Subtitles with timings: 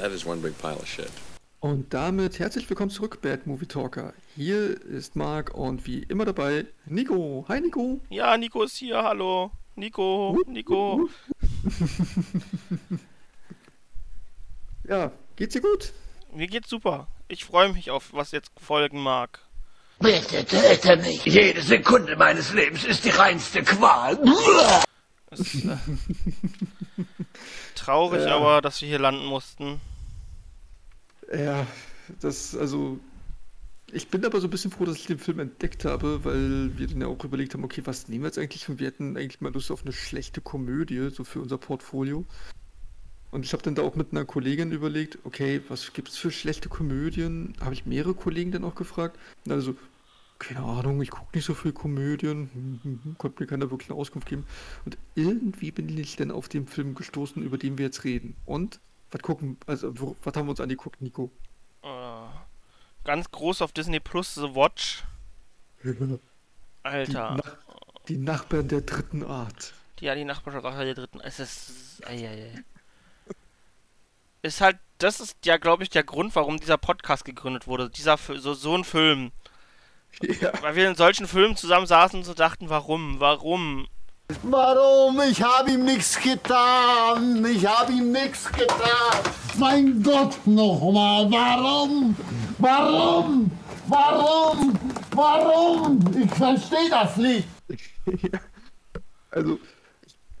[0.00, 1.10] That is one big pile of shit.
[1.60, 4.14] Und damit herzlich willkommen zurück, Bad Movie Talker.
[4.34, 7.44] Hier ist Marc und wie immer dabei Nico.
[7.48, 8.00] Hi Nico.
[8.08, 9.50] Ja, Nico ist hier, hallo.
[9.76, 11.10] Nico, Nico.
[14.88, 15.92] ja, geht's dir gut?
[16.32, 17.08] Mir geht's super.
[17.28, 19.40] Ich freue mich auf, was jetzt folgen mag.
[19.98, 21.26] Bitte töte mich.
[21.26, 24.18] Jede Sekunde meines Lebens ist die reinste Qual.
[25.30, 25.76] Ist, äh,
[27.74, 28.36] traurig Ja.
[28.36, 29.80] aber, dass wir hier landen mussten.
[31.32, 31.66] Ja,
[32.20, 32.98] das, also,
[33.92, 36.86] ich bin aber so ein bisschen froh, dass ich den Film entdeckt habe, weil wir
[36.88, 38.68] dann ja auch überlegt haben, okay, was nehmen wir jetzt eigentlich?
[38.68, 42.24] Und wir hätten eigentlich mal Lust auf eine schlechte Komödie, so für unser Portfolio.
[43.30, 46.68] Und ich habe dann da auch mit einer Kollegin überlegt, okay, was gibt's für schlechte
[46.68, 47.54] Komödien?
[47.60, 49.18] Habe ich mehrere Kollegen dann auch gefragt.
[49.44, 49.76] Und also,
[50.40, 52.50] keine Ahnung, ich gucke nicht so viel Komödien,
[52.82, 54.44] hm, konnte mir keiner wirklich eine Auskunft geben.
[54.84, 58.34] Und irgendwie bin ich dann auf den Film gestoßen, über den wir jetzt reden.
[58.46, 61.30] Und was gucken, also was haben wir uns angeguckt, Nico?
[61.82, 61.88] Äh,
[63.04, 65.04] ganz groß auf Disney Plus The Watch.
[65.82, 66.18] Die,
[66.82, 67.36] Alter.
[67.36, 67.56] Nach
[68.08, 69.72] die Nachbarn der dritten Art.
[70.00, 71.20] Ja, die Nachbarschaft der dritten.
[71.20, 72.02] Es ist.
[72.06, 72.64] Eieiei.
[74.42, 74.78] Ist halt.
[74.98, 77.88] Das ist ja, glaube ich, der Grund, warum dieser Podcast gegründet wurde.
[77.88, 79.32] Dieser so, so ein Film.
[80.22, 83.20] Ja, Weil wir in solchen Filmen zusammen saßen und so dachten, warum?
[83.20, 83.86] Warum?
[84.42, 85.20] Warum?
[85.22, 87.44] Ich habe ihm nichts getan.
[87.44, 89.32] Ich habe ihm nichts getan.
[89.58, 91.30] Mein Gott, nochmal.
[91.30, 92.16] Warum?
[92.58, 93.50] Warum?
[93.86, 94.78] Warum?
[95.14, 96.00] Warum?
[96.22, 97.48] Ich verstehe das nicht.
[99.30, 99.58] also,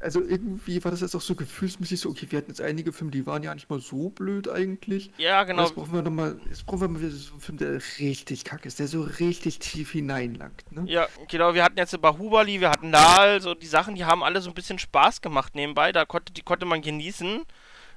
[0.00, 3.10] also irgendwie war das jetzt auch so gefühlsmäßig so, okay, wir hatten jetzt einige Filme,
[3.10, 5.10] die waren ja nicht mal so blöd eigentlich.
[5.18, 5.64] Ja, genau.
[5.64, 8.44] Jetzt brauchen wir noch mal, jetzt brauchen wir mal wieder so einen Film, der richtig
[8.44, 10.84] kacke ist, der so richtig tief hineinlangt, ne?
[10.86, 14.40] Ja, genau, wir hatten jetzt Bahubali, wir hatten Dahl, so die Sachen, die haben alle
[14.40, 17.42] so ein bisschen Spaß gemacht nebenbei, da konnte, die konnte man genießen.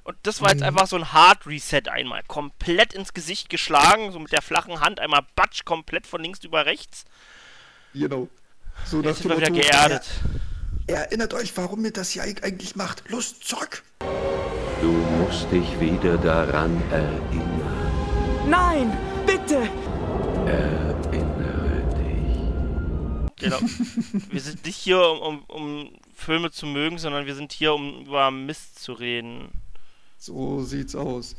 [0.06, 0.66] Und das war jetzt Mhm.
[0.66, 2.22] einfach so ein Hard Reset einmal.
[2.28, 6.66] Komplett ins Gesicht geschlagen, so mit der flachen Hand, einmal batsch, komplett von links über
[6.66, 7.06] rechts.
[7.94, 8.28] Genau.
[8.84, 10.02] So Jetzt sind dem wir wieder geerdet.
[10.02, 10.53] Er,
[10.86, 13.04] erinnert euch, warum ihr das hier eig- eigentlich macht.
[13.08, 13.82] Los, zurück!
[14.80, 18.48] Du musst dich wieder daran erinnern.
[18.48, 18.96] Nein,
[19.26, 19.68] bitte!
[20.46, 23.36] Erinnere dich.
[23.36, 23.58] Genau.
[24.30, 28.04] wir sind nicht hier, um, um, um Filme zu mögen, sondern wir sind hier, um
[28.06, 29.48] über Mist zu reden.
[30.18, 31.36] So sieht's aus.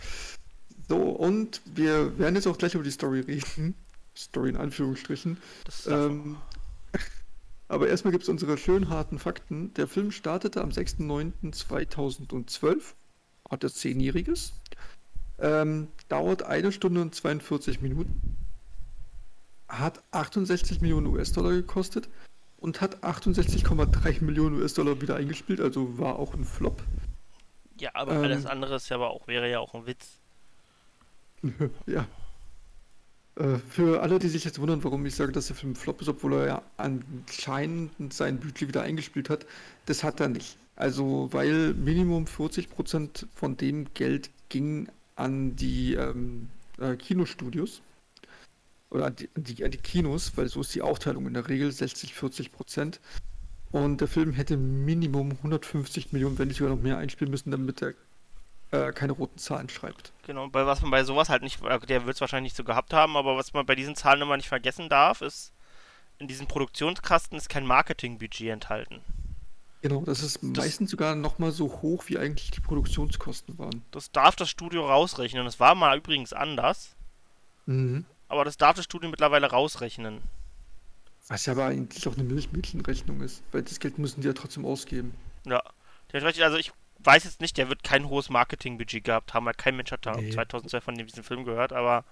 [0.87, 3.75] So, und wir werden jetzt auch gleich über die Story reden.
[4.15, 5.37] Story in Anführungsstrichen.
[5.65, 6.37] Das ist Ähm,
[7.67, 9.71] aber erstmal gibt es unsere schön harten Fakten.
[9.73, 12.93] Der Film startete am 6.9.2012,
[13.49, 14.53] hatte Zehnjähriges,
[15.39, 18.37] ähm, dauert eine Stunde und 42 Minuten,
[19.67, 22.07] hat 68 Millionen US-Dollar gekostet
[22.57, 26.83] und hat 68,3 Millionen US-Dollar wieder eingespielt, also war auch ein Flop.
[27.79, 30.19] ja, aber ähm, alles andere ist ja aber auch, wäre ja auch ein Witz.
[31.85, 32.07] Ja.
[33.35, 36.07] Äh, für alle, die sich jetzt wundern, warum ich sage, dass der Film Flop ist,
[36.07, 39.45] obwohl er ja anscheinend sein Budget wieder eingespielt hat,
[39.85, 40.57] das hat er nicht.
[40.75, 47.81] Also, weil Minimum 40% von dem Geld ging an die ähm, äh, Kinostudios
[48.89, 51.47] oder an die, an, die, an die Kinos, weil so ist die Aufteilung in der
[51.47, 52.99] Regel 60-40%.
[53.71, 57.81] Und der Film hätte Minimum 150 Millionen, wenn nicht sogar noch mehr einspielen müssen, damit
[57.81, 57.93] er
[58.71, 60.11] äh, keine roten Zahlen schreibt.
[60.25, 62.63] Genau, bei was man bei sowas halt nicht, äh, der wird es wahrscheinlich nicht so
[62.63, 65.53] gehabt haben, aber was man bei diesen Zahlen immer nicht vergessen darf, ist,
[66.17, 69.01] in diesen Produktionskasten ist kein Marketingbudget enthalten.
[69.81, 73.83] Genau, das ist meistens sogar noch mal so hoch, wie eigentlich die Produktionskosten waren.
[73.91, 75.45] Das darf das Studio rausrechnen.
[75.45, 76.95] Das war mal übrigens anders,
[77.67, 78.05] Mhm.
[78.27, 80.21] aber das darf das Studio mittlerweile rausrechnen.
[81.27, 84.65] Was ja aber eigentlich auch eine Milchmädchenrechnung ist, weil das Geld müssen die ja trotzdem
[84.65, 85.13] ausgeben.
[85.45, 85.61] Ja.
[86.13, 86.71] Also ich
[87.05, 90.21] weiß jetzt nicht, der wird kein hohes Marketingbudget gehabt haben, weil kein Mensch hat da
[90.21, 90.29] Nee.
[90.29, 92.05] 2012 von diesem Film gehört, aber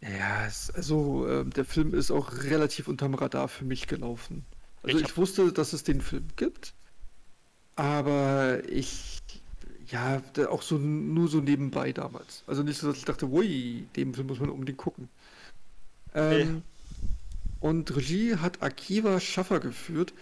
[0.00, 4.46] Ja, also ähm, der Film ist auch relativ unterm Radar für mich gelaufen.
[4.82, 6.74] Also Ich ich, wusste, dass es den Film gibt,
[7.76, 9.22] aber ich,
[9.88, 12.44] ja, auch so nur so nebenbei damals.
[12.46, 15.08] Also nicht so, dass ich dachte, ui, den Film muss man unbedingt gucken.
[16.14, 16.64] Ähm,
[17.60, 20.14] Und Regie hat Akiva Schaffer geführt.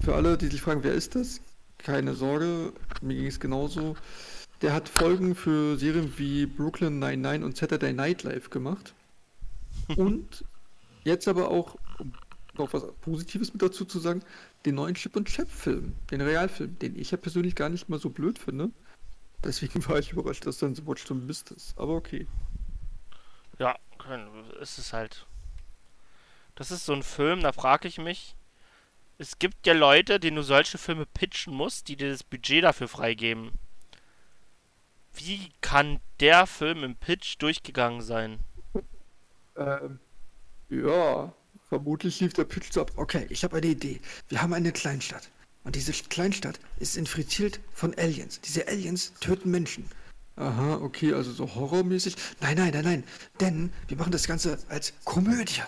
[0.00, 1.40] Für alle, die sich fragen, wer ist das?
[1.82, 3.96] Keine Sorge, mir ging es genauso.
[4.62, 8.94] Der hat Folgen für Serien wie Brooklyn 99 und Saturday Night Live gemacht.
[9.96, 10.44] Und
[11.04, 12.12] jetzt aber auch, um
[12.56, 14.22] noch was Positives mit dazu zu sagen,
[14.66, 17.98] den neuen Chip und Chap Film, den Realfilm, den ich ja persönlich gar nicht mal
[17.98, 18.70] so blöd finde.
[19.42, 21.76] Deswegen war ich überrascht, dass dann The Watch so Mist ist.
[21.78, 22.26] Aber okay.
[23.58, 25.26] ja, können- es ist halt.
[26.54, 28.36] Das ist so ein Film, da frage ich mich.
[29.20, 32.88] Es gibt ja Leute, denen du solche Filme pitchen musst, die dir das Budget dafür
[32.88, 33.50] freigeben.
[35.12, 38.38] Wie kann der Film im Pitch durchgegangen sein?
[39.58, 40.00] Ähm,
[40.70, 41.34] ja,
[41.68, 42.92] vermutlich lief der Pitch ab.
[42.96, 44.00] Okay, ich habe eine Idee.
[44.30, 45.28] Wir haben eine Kleinstadt.
[45.64, 48.40] Und diese Kleinstadt ist infiltriert von Aliens.
[48.40, 49.84] Diese Aliens töten Menschen.
[50.36, 52.16] Aha, okay, also so horrormäßig.
[52.40, 53.04] Nein, nein, nein, nein.
[53.38, 55.60] Denn wir machen das Ganze als Komödie.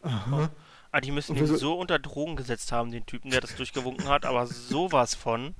[0.00, 0.50] Aha.
[0.96, 4.08] Ah, die müssen ihn so- so unter Drogen gesetzt haben, den Typen, der das durchgewunken
[4.08, 5.54] hat, aber sowas von.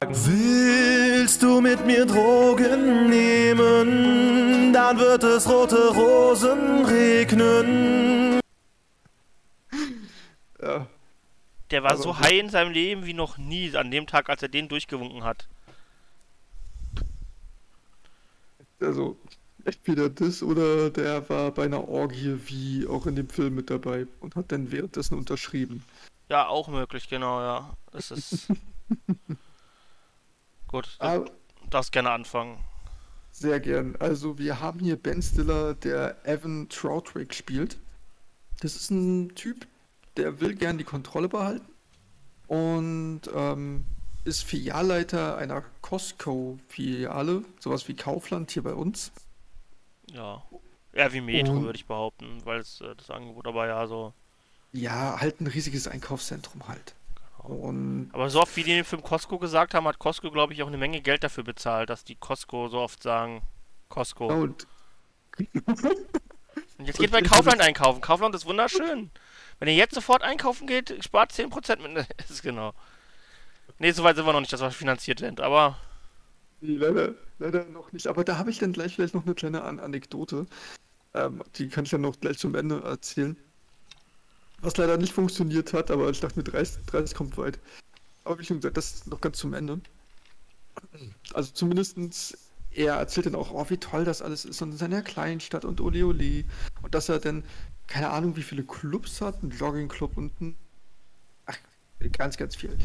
[0.00, 4.72] Willst du mit mir Drogen nehmen?
[4.72, 8.40] Dann wird es rote Rosen regnen.
[10.62, 10.86] Ja,
[11.70, 14.30] Der war Aber so so- high in seinem Leben wie noch nie an dem Tag,
[14.30, 15.48] als er den durchgewunken hat.
[18.80, 19.18] also
[19.64, 24.06] entweder das oder der war bei einer Orgie wie auch in dem Film mit dabei
[24.20, 25.84] und hat dann währenddessen unterschrieben.
[26.28, 27.76] Ja, auch möglich, genau, ja.
[27.92, 28.48] Das ist.
[30.66, 31.30] Gut, du Aber
[31.70, 32.58] darfst gerne anfangen.
[33.30, 33.96] Sehr gern.
[33.98, 37.78] Also wir haben hier Ben Stiller, der Evan Troutwick spielt.
[38.60, 39.66] Das ist ein Typ,
[40.16, 41.66] der will gern die Kontrolle behalten
[42.46, 43.84] und ähm,
[44.24, 49.12] ist Filialleiter einer Costco-Filiale, sowas wie Kaufland hier bei uns.
[50.14, 50.42] Ja.
[50.92, 54.12] Eher wie Metro, würde ich behaupten, weil es äh, das Angebot aber ja so.
[54.72, 56.94] Ja, halt ein riesiges Einkaufszentrum halt.
[57.38, 60.54] Und Aber so oft wie die in dem Film Costco gesagt haben, hat Costco, glaube
[60.54, 63.42] ich, auch eine Menge Geld dafür bezahlt, dass die Costco so oft sagen,
[63.88, 64.28] Costco.
[64.28, 64.66] und
[66.78, 68.00] Und jetzt geht bei Kaufland einkaufen.
[68.00, 69.10] Kaufland ist wunderschön.
[69.58, 72.06] Wenn ihr jetzt sofort einkaufen geht, spart 10% mit.
[72.28, 72.72] ist genau.
[73.78, 75.76] Nee, soweit sind wir noch nicht, dass wir finanziert sind, aber.
[76.64, 78.06] Nee, leider, leider noch nicht.
[78.06, 80.46] Aber da habe ich dann gleich vielleicht noch eine kleine An Anekdote.
[81.12, 83.36] Ähm, die kann ich dann noch gleich zum Ende erzählen.
[84.62, 87.58] Was leider nicht funktioniert hat, aber ich dachte mir, 30, 30 kommt weit.
[88.24, 89.78] Aber wie schon gesagt, das ist noch ganz zum Ende.
[91.34, 92.38] Also zumindestens
[92.70, 95.82] er erzählt dann auch, oh, wie toll das alles ist und in seiner Kleinstadt und
[95.82, 96.44] ole ole.
[96.80, 97.44] Und dass er dann,
[97.88, 100.56] keine Ahnung, wie viele Clubs hat, einen Joggingclub und ein,
[101.44, 101.58] ach,
[102.12, 102.76] ganz, ganz viel.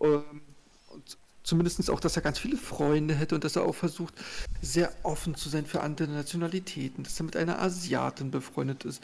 [0.00, 0.42] Ähm,
[0.88, 1.16] und
[1.46, 4.14] zumindest auch, dass er ganz viele Freunde hätte und dass er auch versucht,
[4.60, 9.02] sehr offen zu sein für andere Nationalitäten, dass er mit einer Asiatin befreundet ist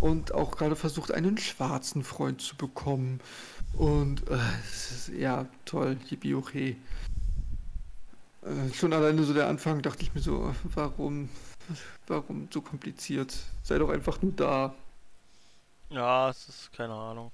[0.00, 3.20] und auch gerade versucht, einen schwarzen Freund zu bekommen.
[3.74, 6.76] Und äh, es ist, ja, toll, yippie okay.
[8.42, 11.28] Äh, schon alleine so der Anfang dachte ich mir so, warum,
[12.06, 13.36] warum so kompliziert?
[13.62, 14.74] Sei doch einfach nur da.
[15.90, 17.30] Ja, es ist keine Ahnung.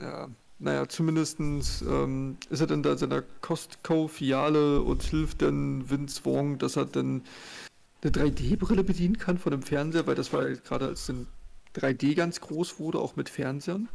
[0.00, 6.24] Ja, naja, zumindestens ähm, ist er dann da in seiner Costco-Filiale und hilft dann Vince
[6.24, 7.24] Wong, dass er dann
[8.02, 11.26] eine 3D-Brille bedienen kann von dem Fernseher, weil das war ja gerade als dann
[11.74, 13.88] 3D ganz groß wurde, auch mit Fernsehern.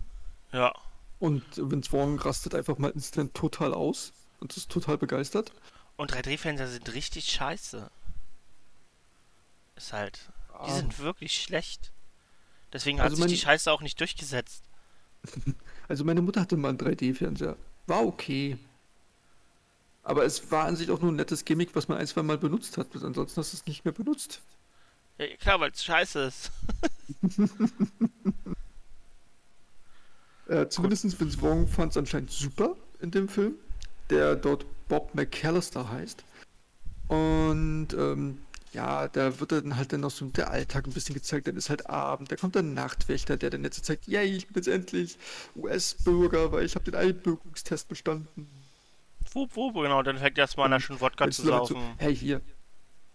[0.52, 0.72] Ja.
[1.20, 5.52] Und Vince Wong rastet einfach mal instant total aus und ist total begeistert.
[5.98, 7.90] Und 3D-Fernseher sind richtig scheiße.
[9.76, 10.30] Ist halt.
[10.66, 10.76] Die Ah.
[10.76, 11.92] sind wirklich schlecht.
[12.74, 14.64] Deswegen hat Also sich mein- die Scheiße auch nicht durchgesetzt.
[15.92, 17.58] Also meine Mutter hatte mal einen 3D-Fernseher.
[17.86, 18.58] War okay.
[20.04, 22.38] Aber es war an sich auch nur ein nettes Gimmick, was man ein, zwei Mal
[22.38, 22.88] benutzt hat.
[22.96, 24.42] Ansonsten hast du es nicht mehr benutzt.
[25.18, 26.52] Ja, klar, weil es scheiße ist.
[30.48, 33.54] Äh, zumindest Vince Wong fand es anscheinend super in dem Film,
[34.10, 36.26] der dort Bob McAllister heißt.
[37.08, 38.40] Und ähm,
[38.74, 41.48] ja, da wird dann halt dann noch so der Alltag ein bisschen gezeigt.
[41.48, 44.56] Dann ist halt Abend, da kommt der Nachtwächter, der dann jetzt zeigt, yay, ich bin
[44.56, 45.18] jetzt endlich
[45.56, 48.50] US-Bürger, weil ich habe den Einbürgerungstest bestanden.
[49.34, 50.04] Wup, wup, genau.
[50.04, 51.76] Dann fängt erstmal da schon Wodka zu saufen.
[51.76, 52.42] So, hey, hier.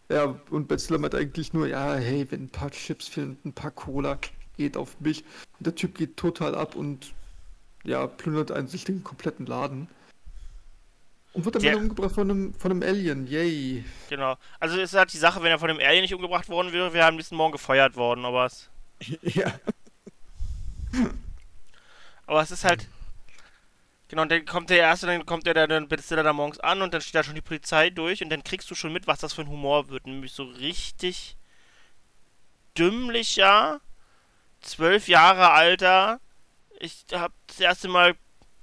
[0.09, 3.53] Ja, und Ben Stiller meint eigentlich nur, ja, hey, wenn ein paar Chips fehlen, ein
[3.53, 4.19] paar Cola,
[4.57, 5.25] geht auf mich.
[5.59, 7.13] Und der Typ geht total ab und
[7.85, 9.89] ja, plündert einen sich den kompletten Laden.
[11.37, 13.85] Und wird dann Der- wieder umgebracht von einem, von einem Alien, yay.
[14.09, 14.39] Genau.
[14.59, 17.05] Also ist halt die Sache, wenn er von dem Alien nicht umgebracht worden wäre, wäre
[17.05, 18.71] er am nächsten Morgen gefeuert worden, aber es.
[19.23, 19.53] ja.
[22.27, 22.89] Aber es ist halt.
[24.09, 26.59] Genau, und dann kommt der erste, dann kommt der, der dann bist du da morgens
[26.61, 29.07] an und dann steht da schon die Polizei durch und dann kriegst du schon mit,
[29.07, 30.07] was das für ein Humor wird.
[30.07, 31.37] Nämlich so richtig
[32.79, 33.81] dümmlicher,
[34.63, 36.19] zwölf Jahre alter.
[36.81, 38.15] Ich hab das erste Mal.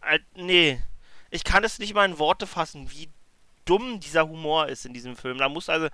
[0.02, 0.82] Alt, nee.
[1.34, 3.10] Ich kann es nicht mal in Worte fassen, wie
[3.66, 5.38] dumm dieser Humor ist in diesem Film.
[5.38, 5.88] Da musst also.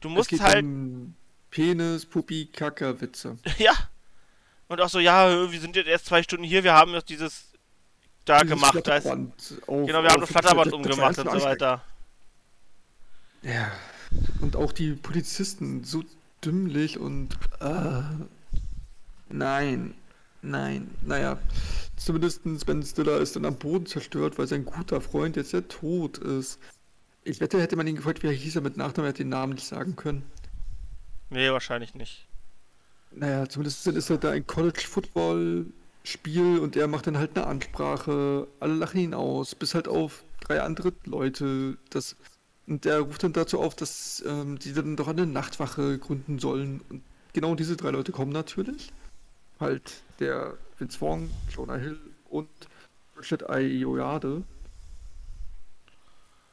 [0.00, 0.62] Du Es musst geht halt.
[0.62, 1.14] um
[1.50, 3.38] Penis, Puppi, Kacker, Witze.
[3.58, 3.72] Ja.
[4.68, 7.44] Und auch so, ja, wir sind jetzt erst zwei Stunden hier, wir haben jetzt dieses
[8.24, 8.86] da Dieses gemacht.
[8.86, 11.82] Da ist, auf- genau, wir haben das Flatterband umgemacht und so weiter.
[13.42, 13.70] Ja.
[14.40, 16.02] Und auch die Polizisten so
[16.44, 18.02] dümmlich und äh,
[19.28, 19.94] nein,
[20.44, 21.38] nein, naja.
[21.96, 26.18] Zumindest Ben Stiller ist dann am Boden zerstört, weil sein guter Freund jetzt ja tot
[26.18, 26.58] ist.
[27.22, 29.30] Ich wette, hätte man ihn gefragt, wie er hieß er mit Nachnamen, er hätte den
[29.30, 30.24] Namen nicht sagen können.
[31.30, 32.26] Nee, wahrscheinlich nicht.
[33.12, 38.48] Naja, zumindest ist er da ein College-Football-Spiel und er macht dann halt eine Ansprache.
[38.60, 41.78] Alle lachen ihn aus, bis halt auf drei andere Leute.
[41.90, 42.16] Das,
[42.66, 46.80] und er ruft dann dazu auf, dass ähm, die dann doch eine Nachtwache gründen sollen.
[46.90, 48.92] Und genau diese drei Leute kommen natürlich.
[49.60, 52.48] Halt der Vince Wong, Jonah Hill und
[53.16, 54.42] Richard Ayoade.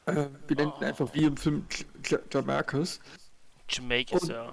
[0.06, 1.64] Äh, wir nennen ihn einfach wie im Film
[2.32, 3.00] Jamarcus.
[3.68, 4.52] Jamaicas, Und- ja.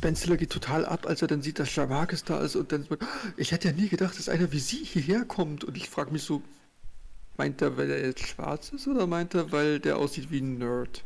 [0.00, 2.84] Ben Stiller geht total ab, als er dann sieht, dass Jamarcus da ist und dann
[2.84, 2.96] so,
[3.36, 6.22] ich hätte ja nie gedacht, dass einer wie sie hierher kommt und ich frage mich
[6.22, 6.42] so,
[7.36, 10.58] meint er, weil er jetzt schwarz ist oder meint er, weil der aussieht wie ein
[10.58, 11.04] Nerd?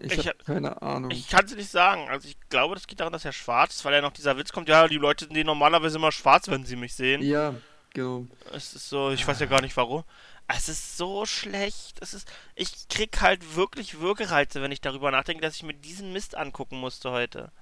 [0.00, 1.10] Ich, Ich habe hab- keine Ahnung.
[1.10, 2.08] Ich kann es nicht sagen.
[2.08, 4.52] Also ich glaube, das geht daran, dass er schwarz ist, weil ja noch dieser Witz
[4.52, 7.22] kommt, ja, die Leute sind normalerweise immer schwarz, wenn sie mich sehen.
[7.22, 7.54] ja,
[7.92, 8.26] genau.
[8.52, 10.04] Es ist so, ich weiß ja gar nicht warum.
[10.48, 11.98] Es ist so schlecht.
[12.00, 16.12] Es ist, ich krieg halt wirklich Würgereize, wenn ich darüber nachdenke, dass ich mir diesen
[16.12, 17.52] Mist angucken musste heute.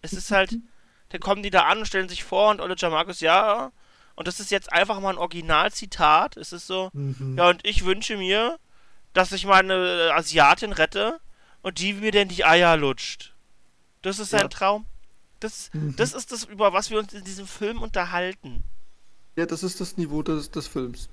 [0.00, 0.56] Es ist halt,
[1.10, 3.72] dann kommen die da an und stellen sich vor und Olle Jamarcus, ja.
[4.16, 6.36] Und das ist jetzt einfach mal ein Originalzitat.
[6.36, 7.36] Es ist so, Mhm.
[7.36, 8.58] ja, und ich wünsche mir,
[9.12, 11.20] dass ich meine Asiatin rette
[11.64, 13.32] und die mir denn die Eier lutscht.
[14.02, 14.48] Das ist sein Ja.
[14.48, 14.86] Traum.
[15.40, 15.96] Das, Mhm.
[15.96, 18.62] das ist das, über was wir uns in diesem Film unterhalten.
[19.36, 21.08] Ja, das ist das Niveau des, des Films.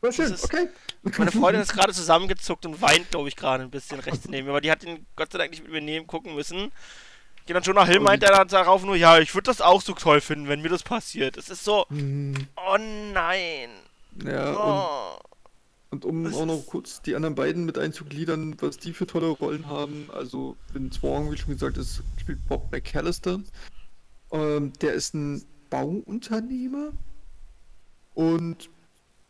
[0.00, 0.68] War schön, ist- okay.
[1.18, 4.52] Meine Freundin ist gerade zusammengezuckt und weint, glaube ich, gerade ein bisschen rechts neben mir.
[4.52, 6.72] Aber die hat ihn Gott sei Dank nicht mit mir nehmen gucken müssen.
[7.46, 9.92] Genau, Jonah Hill Oh, meint er dann darauf nur, ja, ich würde das auch so
[9.92, 11.36] toll finden, wenn mir das passiert.
[11.36, 12.46] Es ist so, Mhm.
[12.56, 12.78] oh
[13.12, 13.70] nein.
[14.24, 15.18] Ja, Oh.
[15.90, 19.28] Und um Das auch noch kurz die anderen beiden mit einzugliedern, was die für tolle
[19.28, 20.08] Rollen haben.
[20.12, 23.40] Also Vince Wong, wie schon gesagt, ist, spielt Bob McAllister.
[24.30, 26.92] Ähm, der ist ein Bauunternehmer
[28.14, 28.70] und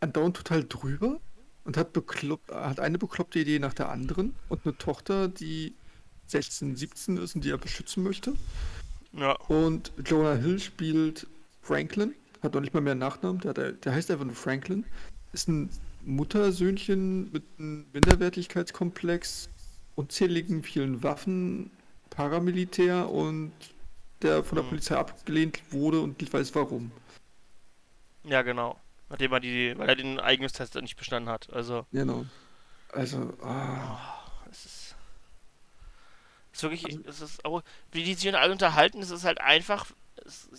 [0.00, 1.20] andauernd total drüber
[1.64, 5.74] und hat, beklopp, hat eine bekloppte Idee nach der anderen und eine Tochter, die
[6.26, 8.34] 16, 17 ist und die er beschützen möchte.
[9.12, 11.26] Ja, Und Jonah Hill spielt
[11.62, 14.84] Franklin, hat noch nicht mal mehr einen Nachnamen, der, der, der heißt einfach nur Franklin.
[15.32, 15.70] Ist ein
[16.04, 19.48] Muttersöhnchen mit einem Minderwertigkeitskomplex,
[19.96, 21.70] unzähligen vielen Waffen,
[22.10, 23.52] Paramilitär und
[24.22, 24.68] der von der Mhm.
[24.70, 26.90] Polizei abgelehnt wurde und nicht weiß warum.
[28.24, 28.78] ja, genau.
[29.08, 31.52] Nachdem er die, weil er den Eignungstest nicht bestanden hat.
[31.52, 32.26] Also, Genau.
[32.92, 33.98] Also, ah,
[34.50, 34.94] es ist.
[36.52, 39.86] Es ist wirklich, es ist auch, wie die sich alle unterhalten, es ist halt einfach,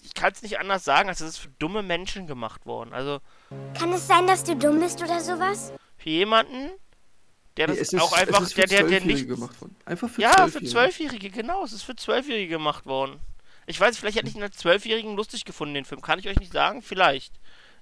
[0.03, 2.93] ich kann es nicht anders sagen, als es ist für dumme Menschen gemacht worden.
[2.93, 3.19] Also,
[3.77, 5.71] Kann es sein, dass du dumm bist oder sowas?
[5.97, 6.71] für jemanden,
[7.57, 9.27] der das nee, es ist, auch einfach, es ist für der, der, der Zwölfjährige nicht.
[9.29, 9.75] gemacht worden.
[9.85, 10.69] Einfach für Ja, für Zwölfjährige.
[10.71, 11.63] Zwölfjährige, genau.
[11.63, 13.19] Es ist für Zwölfjährige gemacht worden.
[13.67, 16.01] Ich weiß, vielleicht hätte ich als Zwölfjährigen lustig gefunden, den Film.
[16.01, 16.81] Kann ich euch nicht sagen?
[16.81, 17.33] Vielleicht.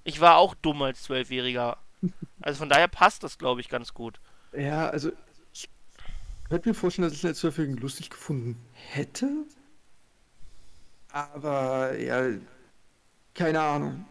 [0.04, 1.78] Ich war auch dumm als Zwölfjähriger.
[2.42, 4.20] Also von daher passt das, glaube ich, ganz gut.
[4.52, 5.12] Ja, also
[5.52, 5.68] ich
[6.48, 9.28] könnte mir vorstellen, dass ich als Zwölfjährigen lustig gefunden hätte.
[11.12, 12.28] Aber ja,
[13.34, 14.04] keine Ahnung.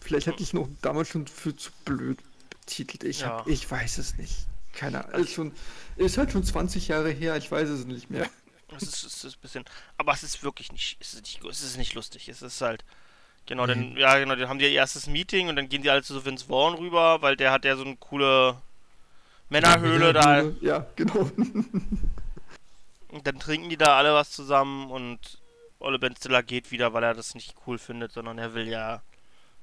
[0.00, 2.18] Vielleicht hätte ich auch damals schon für zu blöd
[2.48, 3.04] betitelt.
[3.04, 3.52] Ich, hab, Ja.
[3.52, 4.46] ich weiß es nicht.
[4.72, 5.20] Keine Ahnung.
[5.20, 5.52] Ist, schon,
[5.96, 8.28] ist halt schon 20 Jahre her, ich weiß es nicht mehr.
[8.76, 9.64] Es ist, es ist ein bisschen.
[9.98, 10.96] Aber es ist wirklich nicht.
[11.00, 12.28] Es ist nicht, es ist nicht lustig.
[12.28, 12.84] Es ist halt.
[13.46, 16.02] Genau, dann, ja, genau, dann haben die ihr erstes Meeting und dann gehen die alle
[16.04, 18.56] zu Vince Vaughn rüber, weil der hat ja so eine coole
[19.48, 20.42] Männerhöhle da.
[20.60, 21.28] Ja, genau.
[23.08, 25.39] Und dann trinken die da alle was zusammen und
[25.80, 29.02] Olle Ben Stiller geht wieder, weil er das nicht cool findet, sondern er will ja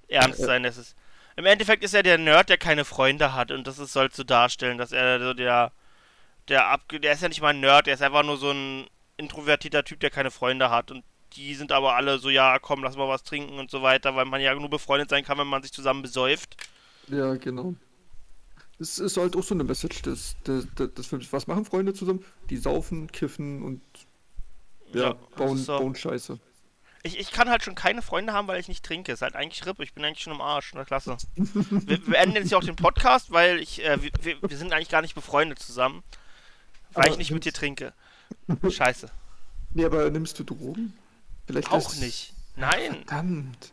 [0.08, 0.64] ernst sein.
[0.64, 0.96] Das ist,
[1.36, 4.24] Im Endeffekt ist er der Nerd, der keine Freunde hat und das ist, soll so
[4.24, 5.72] darstellen, dass er so der,
[6.48, 8.88] der abge, der ist ja nicht mal ein Nerd, der ist einfach nur so ein
[9.18, 12.96] introvertierter Typ, der keine Freunde hat und die sind aber alle so, ja, komm, lass
[12.96, 15.62] mal was trinken und so weiter, weil man ja nur befreundet sein kann, wenn man
[15.62, 16.56] sich zusammen besäuft.
[17.10, 17.76] Ja, genau.
[18.80, 21.34] Es ist halt auch so eine Message des, des, des Films.
[21.34, 22.24] Was machen Freunde zusammen?
[22.50, 23.82] Die saufen, kiffen und
[24.94, 25.78] ja, ist so.
[25.78, 26.40] bauen Scheiße.
[27.04, 29.12] Ich, ich kann halt schon keine Freunde haben, weil ich nicht trinke.
[29.12, 29.84] Ist halt eigentlich Rippe.
[29.84, 30.74] Ich bin eigentlich schon im Arsch.
[30.74, 31.18] Na klasse.
[31.36, 35.02] wir, beenden jetzt ja auch den Podcast, weil ich, äh, wir, wir, sind eigentlich gar
[35.02, 36.04] nicht befreundet zusammen.
[36.94, 37.94] Weil Aber ich nicht mit dir trinke.
[38.70, 39.10] Scheiße.
[39.74, 40.94] Nee, aber nimmst du Drogen?
[41.46, 42.34] Vielleicht Auch ist- nicht.
[42.56, 43.04] Nein.
[43.06, 43.72] Verdammt.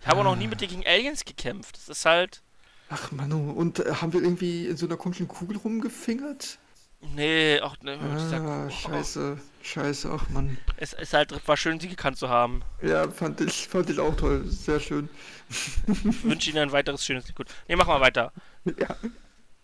[0.00, 1.76] Ich habe auch noch nie mit dir gegen Aliens gekämpft.
[1.76, 2.42] Das ist halt.
[2.90, 6.58] Ach Manu, und äh, haben wir irgendwie in so einer komischen Kugel rumgefingert?
[7.00, 7.98] Nee, auch ne.
[8.00, 10.58] Ah, oh, scheiße, scheiße, ach Mann.
[10.76, 12.62] Es ist halt war schön, sie gekannt zu haben.
[12.82, 15.08] Ja, fand ich, fand ich auch toll, sehr schön.
[15.48, 17.48] Ich wünsche Ihnen ein weiteres schönes Gut.
[17.68, 18.32] Nee, mach mal weiter.
[18.64, 18.96] Ja,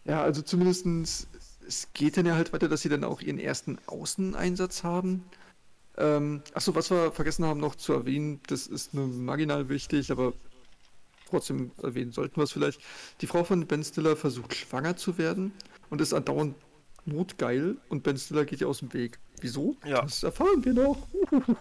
[0.04, 1.26] ja also zumindestens
[1.66, 5.24] es geht dann ja halt weiter, dass sie dann auch ihren ersten Außeneinsatz haben.
[5.96, 10.32] Ähm, achso, was wir vergessen haben noch zu erwähnen, das ist nur marginal wichtig, aber
[11.28, 12.80] trotzdem erwähnen sollten wir es vielleicht.
[13.20, 15.52] Die Frau von Ben Stiller versucht schwanger zu werden
[15.90, 16.56] und ist andauernd
[17.06, 19.18] notgeil und Ben Stiller geht ihr aus dem Weg.
[19.40, 19.76] Wieso?
[19.84, 20.02] Ja.
[20.02, 21.06] Das erfahren wir noch.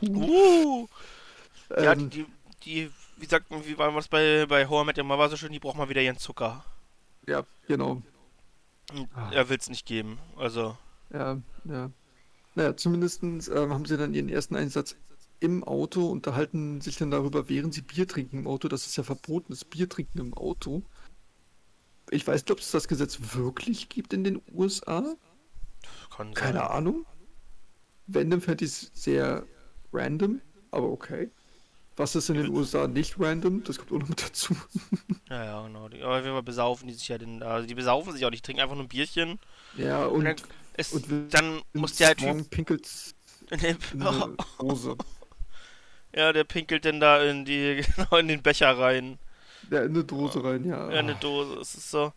[0.01, 0.88] Uh.
[1.69, 2.25] Ja, Ähm, die,
[2.63, 5.38] die, wie sagt man, wie war was bei, bei How I Met Your Mother so
[5.38, 6.63] schön, die braucht mal wieder ihren Zucker.
[7.27, 7.91] ja, genau.
[8.91, 9.31] Und Ah.
[9.33, 10.19] Er will's nicht geben.
[10.38, 10.77] Also,
[11.12, 11.89] Ja, ja.
[12.55, 14.95] Naja, zumindest ähm, haben sie dann ihren ersten Einsatz
[15.39, 18.67] im Auto, unterhalten sich dann darüber, während sie Bier trinken im Auto.
[18.67, 20.83] Das ist ja verbotenes Bier trinken im Auto.
[22.12, 25.15] Ich weiß nicht, ob es das Gesetz wirklich gibt in den USA.
[26.15, 26.35] Kann sein.
[26.35, 27.05] Keine Ahnung.
[28.07, 29.45] Wenn, dann fände ich sehr
[29.91, 31.29] random, aber okay.
[31.95, 33.63] Was ist in den USA nicht random?
[33.63, 34.55] Das kommt auch noch mit dazu.
[35.29, 35.89] Ja, ja, genau.
[35.89, 37.51] Die, aber wir besaufen die sich ja denn da.
[37.55, 39.39] Also die besaufen sich auch nicht, die trinken einfach nur ein Bierchen.
[39.77, 40.35] Ja, Und, und, dann,
[40.77, 42.27] ist, und dann muss der Typ.
[42.27, 42.87] morgen pinkelt
[43.51, 44.95] In den, in eine Hose.
[46.15, 49.19] ja, der pinkelt denn da in die, genau in den Becher rein.
[49.71, 50.91] Ja, in eine Dose rein, ja.
[50.91, 51.59] Ja, eine Dose.
[51.59, 52.13] Es ist so.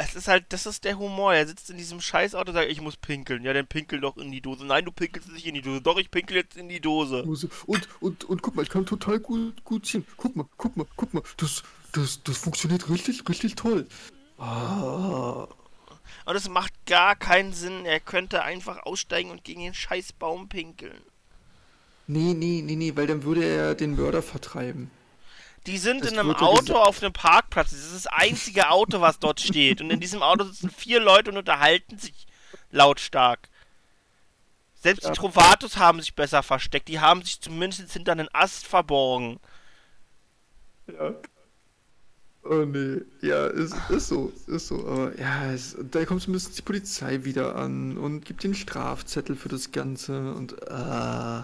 [0.00, 1.34] Es ist halt, das ist der Humor.
[1.34, 3.42] Er sitzt in diesem Scheißauto und sagt, ich muss pinkeln.
[3.42, 4.64] Ja, dann pinkel doch in die Dose.
[4.64, 5.80] Nein, du pinkelst nicht in die Dose.
[5.80, 7.24] Doch, ich pinkel jetzt in die Dose.
[7.24, 10.06] Und, und, und guck mal, ich kann total gut, gut ziehen.
[10.16, 11.24] Guck mal, guck mal, guck mal.
[11.36, 13.88] Das, das, das funktioniert richtig, richtig toll.
[14.38, 15.48] Ah.
[16.26, 17.84] Und es macht gar keinen Sinn.
[17.84, 21.02] Er könnte einfach aussteigen und gegen den Scheißbaum pinkeln.
[22.06, 24.92] Nee, nee, nee, nee, weil dann würde er den Mörder vertreiben.
[25.66, 26.78] Die sind Das in einem Auto gesagt.
[26.80, 27.70] auf einem Parkplatz.
[27.70, 29.80] Das ist das einzige Auto, was dort steht.
[29.80, 32.26] Und in diesem Auto sitzen vier Leute und unterhalten sich
[32.70, 33.48] lautstark.
[34.74, 35.10] Selbst Ja.
[35.10, 36.88] die Trovatos haben sich besser versteckt.
[36.88, 39.40] Die haben sich zumindest hinter einen Ast verborgen.
[40.86, 41.14] Ja.
[42.44, 46.62] Oh nee, ja, ist, ist so, ist so, aber ja, es, da kommt bisschen die
[46.62, 51.42] Polizei wieder an und gibt den Strafzettel für das Ganze und äh,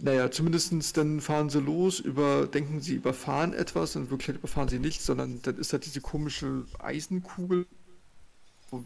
[0.00, 4.78] naja, zumindestens dann fahren sie los, über, denken sie überfahren etwas, in Wirklichkeit überfahren sie
[4.78, 7.66] nicht, sondern dann ist da diese komische Eisenkugel,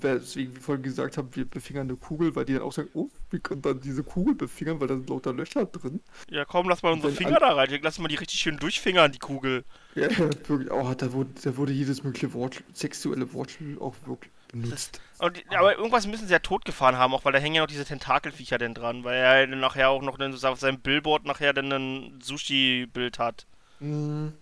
[0.02, 3.08] deswegen wie vorhin gesagt haben, wir befingern eine Kugel, weil die dann auch sagen, oh,
[3.30, 6.00] wir können dann diese Kugel befingern, weil da sind lauter Löcher drin.
[6.30, 7.68] Ja, komm, lass mal unsere Finger da rein.
[7.82, 9.64] Lass mal die richtig schön durchfingern, die Kugel.
[9.94, 10.70] Ja, ja, wirklich.
[10.70, 15.00] Oh, da wurde, da wurde jedes mögliche Wort, sexuelle Wortspiel auch wirklich benutzt.
[15.18, 17.84] Und, aber irgendwas müssen sie ja totgefahren haben, auch weil da hängen ja noch diese
[17.84, 21.52] Tentakelviecher denn dran, weil er dann nachher auch noch dann so auf seinem Billboard nachher
[21.52, 23.46] dann ein Sushi-Bild hat.
[23.80, 24.34] Mhm.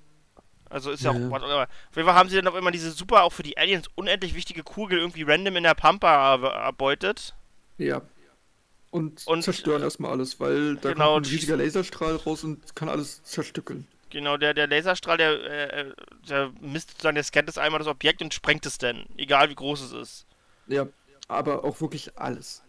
[0.68, 1.42] Also ist ja, Ja, auch.
[1.42, 4.35] Auf jeden Fall haben sie dann auch immer diese super, auch für die Aliens unendlich
[4.35, 7.35] wichtige Kugel irgendwie random in der Pampa er- erbeutet.
[7.79, 8.03] Ja.
[8.90, 12.88] Und, Und- zerstören erstmal alles, weil da Genau, kommt ein riesiger Laserstrahl raus und kann
[12.88, 13.87] alles zerstückeln.
[14.11, 15.92] Genau, der, der Laserstrahl, der, äh,
[16.29, 19.07] der misst sozusagen, der scannt das einmal das Objekt und sprengt es dann.
[19.16, 20.27] Egal wie groß es ist.
[20.66, 20.87] Ja,
[21.29, 22.62] aber auch wirklich alles.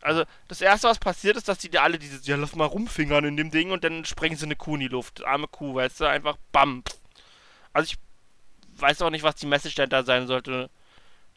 [0.00, 3.24] Also, das erste, was passiert, ist, dass die da alle dieses, ja, lass mal rumfingern
[3.24, 5.24] in dem Ding und dann sprengen sie eine Kuh in die Luft.
[5.24, 6.82] Arme Kuh, weißt du, einfach bam.
[7.72, 10.70] Also, ich weiß auch nicht, was die Message dahinter sein sollte.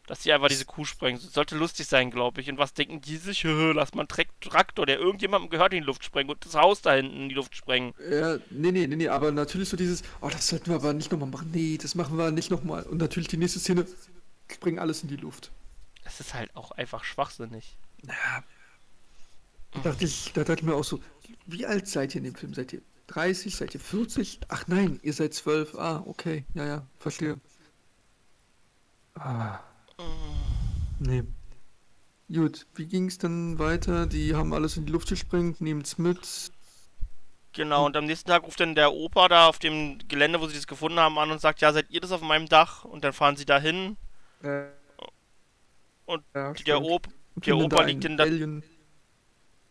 [0.06, 1.20] Dass die einfach diese Kuh sprengen.
[1.22, 2.50] Das sollte lustig sein, glaube ich.
[2.50, 3.44] Und was denken die sich?
[3.44, 6.82] Lass mal einen Tra- Traktor, der irgendjemandem gehört, in die Luft sprengen und das Haus
[6.82, 7.94] da hinten in die Luft sprengen.
[8.10, 11.12] Ja, nee, nee, nee, nee, aber natürlich so dieses, oh, das sollten wir aber nicht
[11.12, 11.50] nochmal machen.
[11.52, 12.82] Nee, das machen wir nicht nochmal.
[12.82, 13.86] Und natürlich die nächste Szene,
[14.50, 15.50] springen alles in die Luft.
[16.04, 17.76] Das ist halt auch einfach schwachsinnig.
[18.04, 18.42] Ja.
[19.70, 21.00] Da dachte ich, da dachte ich mir auch so,
[21.46, 22.52] wie alt seid ihr in dem Film?
[22.52, 23.54] Seid ihr 30?
[23.56, 24.40] Seid ihr 40?
[24.48, 25.76] Ach nein, ihr seid 12.
[25.76, 26.44] Ah, okay.
[26.54, 27.40] Ja, ja, verstehe.
[29.14, 29.60] Ah.
[31.04, 31.22] Nee.
[32.32, 34.06] Gut, wie ging es dann weiter?
[34.06, 36.50] Die haben alles in die Luft gesprengt, nehmen es mit.
[37.52, 40.54] Genau, und am nächsten Tag ruft dann der Opa da auf dem Gelände, wo sie
[40.54, 42.84] das gefunden haben, an und sagt, ja, seid ihr das auf meinem Dach?
[42.84, 43.96] Und dann fahren sie da hin.
[44.42, 44.64] Äh,
[46.06, 46.82] Und ja, Der.
[46.82, 48.62] Op Und der Opa da liegt in der- Alien.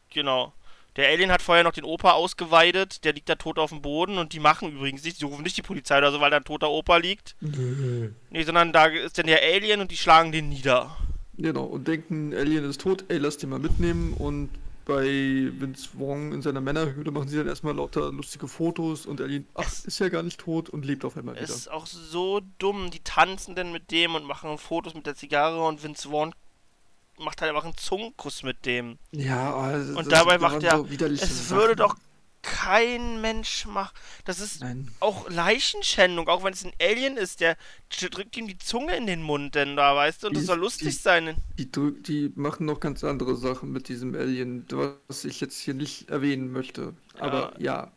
[0.10, 0.54] Genau.
[0.98, 4.18] Der Alien hat vorher noch den Opa ausgeweidet, der liegt da tot auf dem Boden
[4.18, 6.44] und die machen übrigens nicht, die rufen nicht die Polizei oder so, weil da ein
[6.44, 7.36] toter Opa liegt.
[7.40, 10.98] Nee, sondern da ist dann der Alien und die schlagen den nieder.
[11.38, 14.14] Genau, und denken, Alien ist tot, ey, lass den mal mitnehmen.
[14.14, 14.50] Und
[14.86, 19.48] bei Vince Wong in seiner Männerhöhle machen sie dann erstmal lauter lustige Fotos und Alien,
[19.54, 21.54] ach, Es- ist ja gar nicht tot und lebt auf einmal Es wieder.
[21.56, 25.64] ist auch so dumm, die tanzen dann mit dem und machen Fotos mit der Zigarre
[25.66, 26.34] und Vince Vaughn
[27.20, 28.98] macht halt einfach einen Zungenkuss mit dem.
[29.12, 31.58] Ja, also Und dabei da macht er, so es Sachen.
[31.58, 31.96] würde doch
[32.42, 33.94] kein Mensch machen.
[34.26, 34.92] Das ist Nein.
[35.00, 37.58] auch Leichenschändung, auch wenn es ein Alien ist, der
[37.90, 40.60] drückt ihm die Zunge in den Mund, denn da, weißt du, und das Die- soll
[40.60, 41.36] lustig die- sein.
[41.58, 44.66] Die, drück- die machen noch ganz andere Sachen mit diesem Alien,
[45.08, 46.94] was ich jetzt hier nicht erwähnen möchte.
[47.20, 47.92] Aber ja,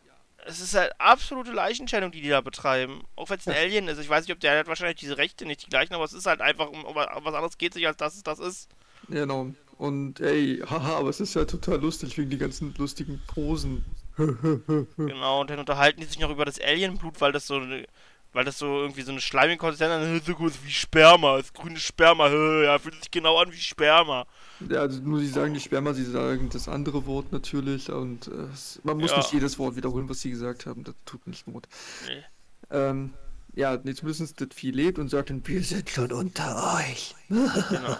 [0.46, 3.02] Es ist halt absolute Leichenschändung, die die da betreiben.
[3.16, 3.60] Auch wenn es ein Ja.
[3.62, 3.98] Alien ist.
[3.98, 6.26] Ich weiß nicht, ob der hat wahrscheinlich diese Rechte nicht die gleichen, aber es ist
[6.26, 8.68] halt einfach, um um was anderes geht sich, als dass es das ist.
[9.08, 9.54] genau.
[9.78, 13.84] Und ey, haha, aber es ist ja total lustig wegen die ganzen lustigen Posen.
[14.16, 17.86] Genau, und dann unterhalten die sich noch über das Alienblut, weil das so eine
[18.32, 21.78] weil das so irgendwie so eine schleimige Konsistenz ist, so groß wie Sperma, das grüne
[21.78, 22.28] Sperma,
[22.64, 24.26] ja, fühlt sich genau an wie Sperma.
[24.68, 28.48] Ja, also nur sie sagen nicht Sperma, sie sagen das andere Wort natürlich und äh,
[28.82, 29.18] man muss Ja.
[29.18, 31.68] nicht jedes Wort wiederholen, was sie gesagt haben, das tut nicht Not.
[32.08, 32.24] Nee.
[32.70, 33.14] Ähm,
[33.54, 37.14] ja, nee, zumindest das Vieh lebt und sagt dann, wir sind schon unter euch.
[37.28, 37.96] Genau.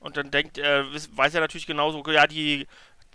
[0.00, 2.66] Und dann denkt er, wiss- weiß er natürlich genauso, ja, die,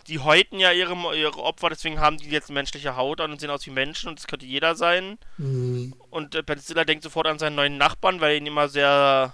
[0.07, 3.49] die häuten ja ihre, ihre Opfer, deswegen haben die jetzt menschliche Haut an und sehen
[3.49, 5.17] aus wie Menschen und das könnte jeder sein.
[5.37, 9.33] Und äh, Ben Stiller denkt sofort an seinen neuen Nachbarn, weil er ihn immer sehr.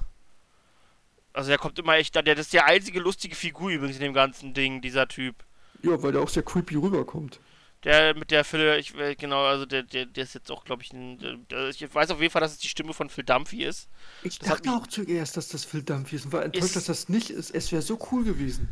[1.33, 4.13] Also er kommt immer echt, der das ist die einzige lustige Figur übrigens in dem
[4.13, 5.35] ganzen Ding, dieser Typ.
[5.81, 7.39] Ja, weil der auch sehr creepy rüberkommt.
[7.83, 10.83] Der mit der Phil, ich äh, genau, also der, der, der ist jetzt auch, glaube
[10.83, 13.23] ich, ein, der, der, ich weiß auf jeden Fall, dass es die Stimme von Phil
[13.23, 13.89] Dunphy ist.
[14.21, 16.85] Ich Das dachte auch zuerst, dass das Phil Dunphy ist und war enttäuscht, Ist- dass
[16.85, 17.49] das nicht ist.
[17.49, 18.69] Es wäre so cool gewesen.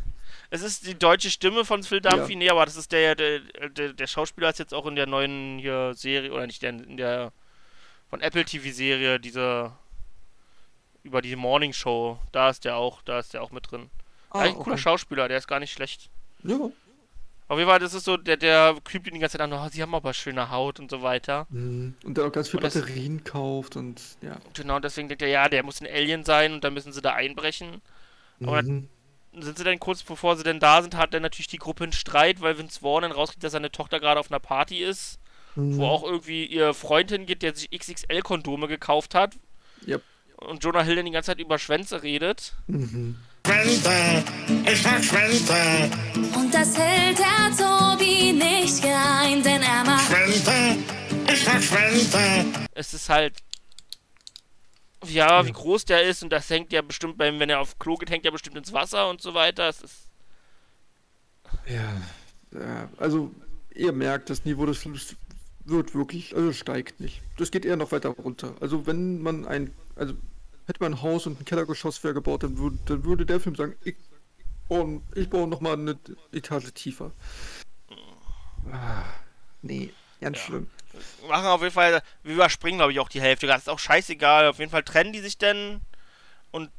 [0.51, 2.37] Es ist die deutsche Stimme von Phil Dunphy, Ja.
[2.39, 5.59] nee, aber das ist der, der, der, der Schauspieler ist jetzt auch in der neuen
[5.59, 7.31] hier Serie, oder nicht, der, in der
[8.09, 9.71] von Apple TV-Serie, diese
[11.03, 13.89] über die Morning Show, da ist der auch, da ist der auch mit drin.
[14.31, 14.81] Ah, Eigentlich ein cooler okay.
[14.81, 16.09] Schauspieler, der ist gar nicht schlecht.
[16.43, 16.69] Ja.
[17.47, 19.67] Auf jeden Fall, das ist so, der, der creept ihn die ganze Zeit an, oh,
[19.71, 21.47] sie haben aber schöne Haut und so weiter.
[21.49, 21.95] Mhm.
[22.03, 24.37] Und der auch ganz viel Und das- Batterien kauft und ja.
[24.53, 27.13] Genau, deswegen denkt er, ja, der muss ein Alien sein und dann müssen sie da
[27.13, 27.81] einbrechen.
[28.43, 28.87] Aber Mhm.
[29.33, 31.93] Sind sie denn kurz bevor sie denn da sind, hat dann natürlich die Gruppe einen
[31.93, 35.19] Streit, weil Vince Vaughn dann rauskriegt, dass seine Tochter gerade auf einer Party ist,
[35.55, 35.77] Mhm.
[35.77, 39.33] wo auch irgendwie ihr Freund hingeht, der sich XXL-Kondome gekauft hat.
[39.87, 40.01] Yep.
[40.37, 42.53] Und Jonah Hill dann die ganze Zeit über Schwänze redet.
[42.67, 43.15] Mhm.
[43.45, 44.23] Schwänze,
[44.71, 45.55] ich mag Schwänze,
[46.35, 50.77] Und das hält der Tobi nicht geheim, denn er macht Schwänze,
[51.33, 52.19] ich mag Schwänze.
[52.73, 53.33] Es ist halt.
[55.05, 57.95] Ja, wie groß der ist und das hängt ja bestimmt beim, wenn er auf Klo
[57.95, 59.69] geht, hängt ja bestimmt ins Wasser und so weiter.
[59.69, 60.09] Es ist.
[61.67, 62.01] Ja.
[62.51, 62.89] ja.
[62.97, 63.31] Also,
[63.73, 65.15] ihr merkt, das Niveau des Films
[65.65, 67.21] wird wirklich, also steigt nicht.
[67.37, 68.55] Das geht eher noch weiter runter.
[68.59, 70.13] Also, wenn man ein, also,
[70.67, 73.55] hätte man ein Haus und ein Kellergeschoss wäre gebaut, dann würde, dann würde der Film
[73.55, 73.95] sagen, ich,
[74.67, 75.97] baue- ich baue nochmal eine
[76.31, 77.11] Etage tiefer.
[78.71, 79.03] Ah,
[79.61, 80.67] nee, ganz schlimm.
[81.27, 83.47] machen auf jeden Fall, wir überspringen glaube ich auch die Hälfte.
[83.47, 84.47] Das ist auch scheißegal.
[84.47, 85.81] Auf jeden Fall trennen die sich denn
[86.51, 86.71] und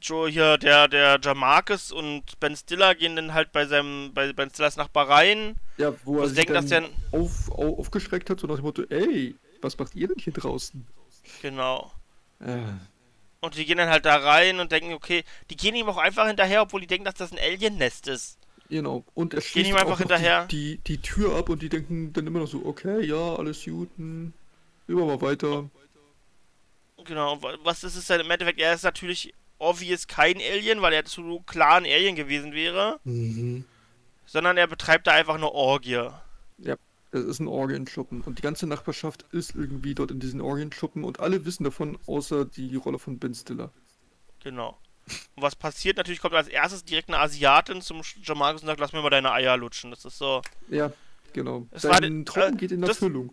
[0.00, 4.50] Joe hier, der, der Jamarcus und Ben Stiller gehen dann halt bei seinem, bei Ben
[4.50, 5.56] Stillers Nachbar rein.
[5.76, 8.56] Ja, wo er Was sich denken, dass dann der- auf, auf, aufgeschreckt hat, so nach
[8.56, 10.84] dem Motto, ey, was macht ihr denn hier draußen?
[11.40, 11.92] Genau.
[12.44, 12.80] Ja.
[13.40, 16.26] Und die gehen dann halt da rein und denken, okay, die gehen ihm auch einfach
[16.26, 18.38] hinterher, obwohl die denken, dass das ein Alien-Nest ist.
[18.68, 19.04] Genau.
[19.14, 20.46] Und er Gehen schließt ihm einfach hinterher.
[20.46, 23.64] Die, die, die Tür ab und die denken dann immer noch so, okay, ja, alles
[23.64, 24.32] gut, hm,
[24.88, 25.68] immer mal weiter.
[27.04, 28.60] Genau, wa- was ist es denn im Endeffekt?
[28.60, 33.64] Er ist natürlich obvious kein Alien, weil er zu klar ein Alien gewesen wäre, Mhm.
[34.26, 36.08] sondern er betreibt da einfach eine Orgie.
[36.58, 36.76] Ja,
[37.10, 41.20] es ist ein Orgienschuppen und die ganze Nachbarschaft ist irgendwie dort in diesen Orgienschuppen und
[41.20, 43.70] alle wissen davon, außer die Rolle von Ben Stiller.
[44.42, 44.78] Genau.
[45.34, 45.96] Und was passiert?
[45.96, 49.32] Natürlich kommt als erstes direkt eine Asiatin zum Jamarcus und sagt, lass mir mal deine
[49.32, 49.90] Eier lutschen.
[49.90, 50.42] Das ist so.
[50.68, 50.92] Ja,
[51.32, 51.66] genau.
[51.70, 53.32] Es war Sein de- Traum äh, geht in das- Erfüllung.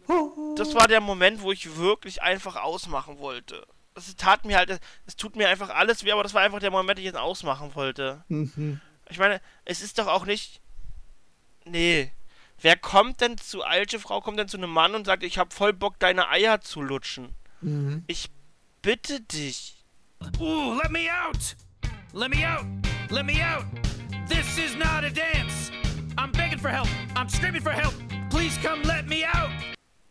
[0.56, 3.66] Das war der Moment, wo ich wirklich einfach ausmachen wollte.
[3.96, 6.72] Es tat mir halt, es tut mir einfach alles weh, aber das war einfach der
[6.72, 8.24] Moment, den ich jetzt ausmachen wollte.
[8.30, 8.80] Mhm.
[9.10, 10.62] Ich meine, es ist doch auch nicht.
[11.66, 12.12] Nee.
[12.62, 15.54] Wer kommt denn zu, alte Frau kommt denn zu einem Mann und sagt, ich hab
[15.54, 17.30] voll Bock, deine Eier zu lutschen?
[17.62, 18.04] Mhm.
[18.08, 18.30] Ich
[18.82, 19.76] bitte dich.
[20.42, 21.56] Ooh, let me out!
[22.14, 22.66] Let me out!
[23.10, 23.64] Let me out!
[24.28, 25.72] This is not a dance!
[26.18, 26.88] I'm begging for help!
[27.16, 27.94] I'm screaming for help!
[28.30, 29.50] Please come let me out!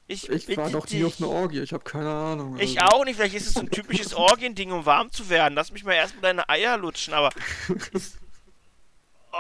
[0.07, 2.57] Ich, Ich bitte war noch nie auf einer Orgie, ich habe keine Ahnung.
[2.59, 2.97] Ich also.
[2.97, 5.55] auch nicht, vielleicht ist es so ein typisches Orgiending, um warm zu werden.
[5.55, 7.31] Lass mich mal erstmal deine Eier lutschen, aber.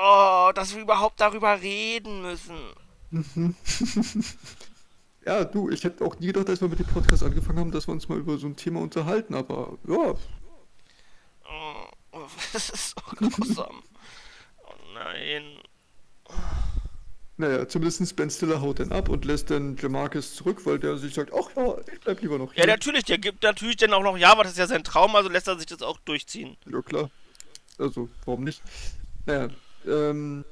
[0.01, 2.57] Oh, dass wir überhaupt darüber reden müssen.
[5.27, 7.87] Ja, du, ich hätte auch nie gedacht, als wir mit dem Podcast angefangen haben, dass
[7.87, 10.15] wir uns mal über so ein Thema unterhalten, aber ja,
[11.51, 12.21] Oh,
[12.53, 13.83] das ist so grausam.
[14.65, 15.43] Oh nein.
[17.37, 21.15] naja, zumindest Ben Stiller haut dann ab und lässt dann Jamarcus zurück, weil der sich
[21.15, 22.67] sagt, ach ja, ich bleib lieber noch Ja, hier.
[22.67, 25.29] natürlich, der gibt natürlich dann auch noch Ja, aber das ist ja sein Traum, also
[25.29, 26.57] lässt er sich das auch durchziehen.
[26.71, 27.11] Ja, klar.
[27.79, 28.61] Also, warum nicht?
[29.27, 29.49] Naja,
[29.87, 30.45] ähm,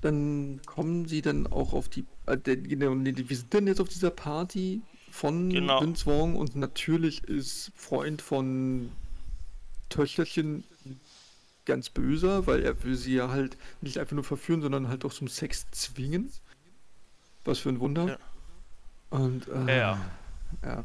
[0.00, 4.10] dann kommen sie dann auch auf die, äh, genau, wir sind dann jetzt auf dieser
[4.10, 5.82] Party von Genau.
[5.82, 8.92] Vince Vaughn und natürlich ist Freund von
[9.88, 10.64] Töchterchen
[11.64, 15.12] ganz böser, weil er will sie ja halt nicht einfach nur verführen, sondern halt auch
[15.12, 16.32] zum Sex zwingen.
[17.44, 18.08] Was für ein Wunder.
[18.08, 18.18] Ja.
[19.10, 20.00] Und, äh, Ja.
[20.64, 20.84] ja.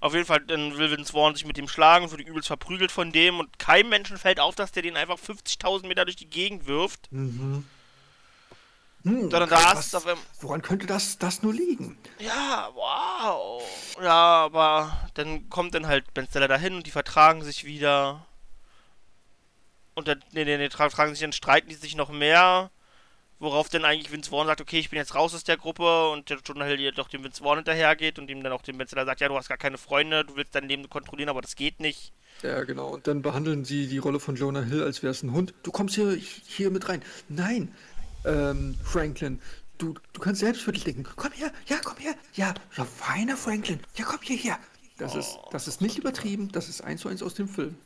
[0.00, 3.12] Auf jeden Fall, dann will Vince Vaughn sich mit dem schlagen, wird übelst verprügelt von
[3.12, 6.66] dem und keinem Menschen fällt auf, dass der den einfach 50.000 Meter durch die Gegend
[6.66, 7.10] wirft.
[7.12, 7.64] Mhm.
[9.04, 9.98] Hm, Sondern okay, da hast du
[10.40, 11.98] Woran könnte das, das nur liegen?
[12.20, 13.62] Ja, wow.
[14.00, 18.26] Ja, aber dann kommt dann halt Ben Stiller dahin und die vertragen sich wieder.
[19.94, 22.70] Und dann, nee, nee, nee, tra- vertragen sich, dann streiten die sich noch mehr.
[23.40, 26.30] Worauf dann eigentlich Vince Vaughn sagt, okay, ich bin jetzt raus aus der Gruppe und
[26.30, 29.04] der Jonah Hill jedoch dem Vince Vaughn hinterhergeht und ihm dann auch dem Ben Stiller
[29.04, 31.80] sagt, ja, du hast gar keine Freunde, du willst dein Leben kontrollieren, aber das geht
[31.80, 32.12] nicht.
[32.44, 32.88] Ja, genau.
[32.90, 35.54] Und dann behandeln sie die Rolle von Jonah Hill, als wäre es ein Hund.
[35.64, 37.02] Du kommst hier, hier mit rein.
[37.28, 37.74] Nein,
[38.24, 39.40] ähm, Franklin,
[39.78, 41.04] du, du kannst selbst für dich denken.
[41.16, 42.14] Komm her, ja, komm her.
[42.34, 43.80] Ja, ja, feiner Franklin.
[43.96, 44.58] Ja, komm hierher.
[44.98, 47.76] Das, ist, das ist nicht übertrieben, das ist eins zu eins aus dem Film.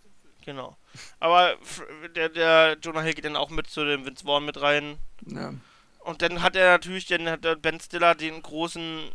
[0.44, 0.76] Genau.
[1.18, 1.56] Aber
[2.14, 4.98] der, der Jonah Hill geht dann auch mit zu dem Vince Vaughn mit rein.
[5.26, 5.54] Ja.
[6.00, 9.10] Und dann hat er natürlich, dann hat der Ben Stiller den großen.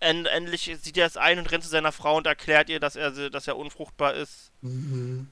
[0.00, 2.96] End, endlich sieht er es ein und rennt zu seiner Frau und erklärt ihr, dass
[2.96, 4.50] er, dass er unfruchtbar ist.
[4.60, 5.28] Mhm.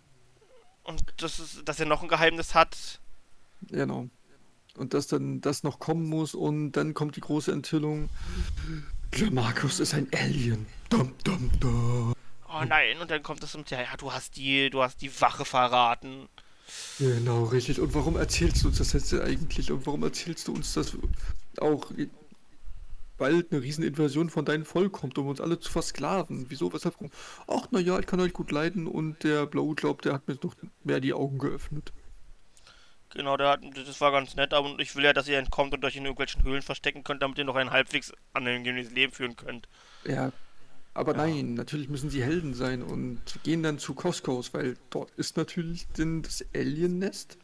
[0.85, 3.01] Und das ist, dass er noch ein Geheimnis hat.
[3.63, 4.09] Genau.
[4.81, 8.09] Und dass dann das noch kommen muss und dann kommt die große Enthüllung.
[9.19, 10.67] Der Markus ist ein Alien.
[10.89, 12.15] Dum, dum, dum.
[12.49, 15.21] Oh nein, und dann kommt das und ja, ja, du hast die, du hast die
[15.21, 16.29] Wache verraten.
[16.99, 17.79] Genau, richtig.
[17.79, 19.71] Und warum erzählst du uns das jetzt eigentlich?
[19.71, 20.97] Und warum erzählst du uns das
[21.59, 21.93] auch
[23.19, 26.47] bald eine Rieseninvasion von deinem Volk kommt, um uns alle zu versklaven?
[26.49, 26.73] Wieso?
[26.73, 26.97] Weshalb?
[27.47, 30.57] Ach, naja, ich kann euch gut leiden und der Blaue glaubt, der hat mir noch
[30.85, 31.93] mehr die Augen geöffnet.
[33.11, 35.85] Genau, der hat, das war ganz nett, aber ich will ja, dass ihr entkommt und
[35.85, 39.69] euch in irgendwelchen Höhlen verstecken könnt, damit ihr noch ein halbwegs angenehmes Leben führen könnt.
[40.05, 40.33] Ja.
[40.93, 45.37] Aber nein, natürlich müssen sie Helden sein und gehen dann zu Costco's, weil dort ist
[45.37, 47.39] natürlich denn das Alien-Nest.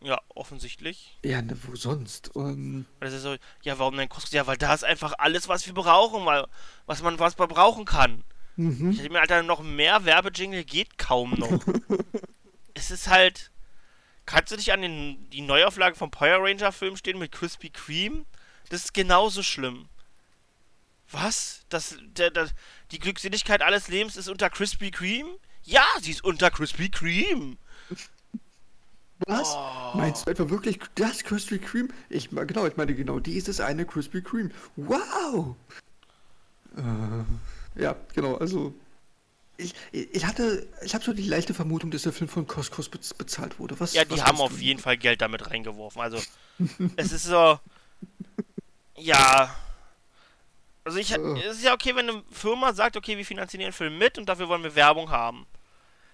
[0.00, 1.18] Ja, offensichtlich.
[1.24, 2.34] Ja, ne, wo sonst?
[2.34, 4.36] Und Und das ist so, ja, warum denn Costco?
[4.36, 6.46] Ja, weil da ist einfach alles, was wir brauchen, weil,
[6.86, 8.22] was man, was man brauchen kann.
[8.56, 8.90] Mhm.
[8.90, 11.64] Ich hätte mir, Alter, noch mehr Werbejingle geht kaum noch.
[12.74, 13.50] es ist halt.
[14.26, 18.24] Kannst du dich an den, die Neuauflage vom Power Ranger Film stehen mit Krispy Kreme?
[18.70, 19.88] Das ist genauso schlimm.
[21.10, 21.64] Was?
[21.68, 22.48] Das, der, der,
[22.90, 25.38] die Glückseligkeit alles Lebens ist unter Krispy Kreme?
[25.62, 27.56] Ja, sie ist unter Krispy Kreme.
[29.26, 29.56] Was?
[29.94, 31.88] Meinst du etwa wirklich das Krispy Kreme?
[32.08, 34.50] Ich genau, ich meine genau dieses eine Krispy Kreme.
[34.76, 35.56] Wow!
[36.76, 38.74] Äh, ja, genau, also
[39.56, 43.14] ich, ich hatte, ich habe so die leichte Vermutung, dass der Film von Costco's bez
[43.14, 43.78] bezahlt wurde.
[43.78, 46.00] Was, Ja, die haben auf jeden Fall Geld damit reingeworfen.
[46.00, 46.18] Also,
[46.96, 47.58] es ist so.
[48.96, 49.54] Ja.
[50.84, 53.96] Also, ich, es ist ja okay, wenn eine Firma sagt, okay, wir finanzieren den Film
[53.96, 55.46] mit und dafür wollen wir Werbung haben.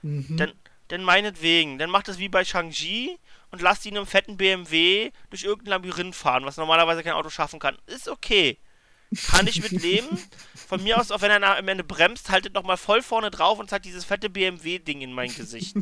[0.03, 0.37] Mhm.
[0.37, 0.53] Dann,
[0.89, 1.79] dann meinetwegen.
[1.79, 3.19] Dann macht es wie bei Shang-Chi
[3.51, 7.59] und lasst ihn im fetten BMW durch irgendein Labyrinth fahren, was normalerweise kein Auto schaffen
[7.59, 7.79] kann.
[7.87, 8.59] Ist okay.
[9.27, 10.19] Kann ich mit leben.
[10.55, 13.69] Von mir aus, auch wenn er am Ende bremst, haltet nochmal voll vorne drauf und
[13.69, 15.77] zeigt dieses fette BMW-Ding in mein Gesicht.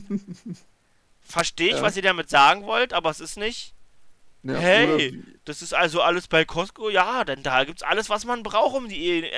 [1.20, 1.82] Verstehe ich, Ja.
[1.82, 3.74] was ihr damit sagen wollt, aber es ist nicht.
[4.44, 6.88] Ja, hey, das ist also alles bei Costco?
[6.88, 9.28] Ja, denn da gibt's alles, was man braucht, um die,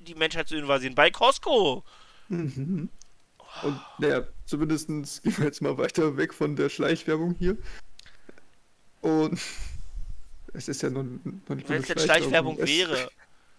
[0.00, 0.94] die Menschheit zu invasieren.
[0.96, 1.84] Bei Costco.
[2.28, 2.88] Mhm.
[3.62, 4.88] Und naja, zumindest
[5.22, 7.56] gehen wir jetzt mal weiter weg von der Schleichwerbung hier.
[9.02, 9.40] Und
[10.52, 13.08] es ist ja noch, noch nicht Wenn es jetzt Schleichwerbung wäre.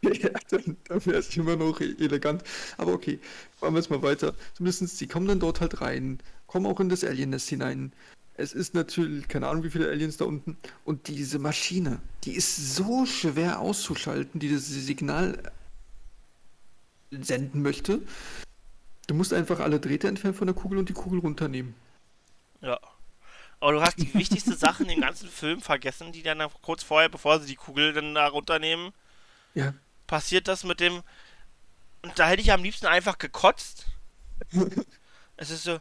[0.03, 2.43] ja, dann, dann wäre es immer noch e- elegant.
[2.77, 3.19] Aber okay,
[3.61, 4.35] machen wir jetzt mal weiter.
[4.53, 7.93] Zumindest, sie kommen dann dort halt rein, kommen auch in das Alien-Nest hinein.
[8.35, 10.57] Es ist natürlich, keine Ahnung, wie viele Aliens da unten.
[10.85, 15.41] Und diese Maschine, die ist so schwer auszuschalten, die das Signal
[17.09, 18.01] senden möchte.
[19.07, 21.73] Du musst einfach alle Drähte entfernen von der Kugel und die Kugel runternehmen.
[22.61, 22.79] Ja.
[23.59, 27.09] Aber du hast die wichtigste Sache in dem ganzen Film vergessen, die dann kurz vorher,
[27.09, 28.91] bevor sie die Kugel dann da runternehmen,
[29.55, 29.73] Ja.
[30.07, 31.03] Passiert das mit dem.
[32.01, 33.85] Und da hätte ich am liebsten einfach gekotzt.
[35.37, 35.79] es ist so.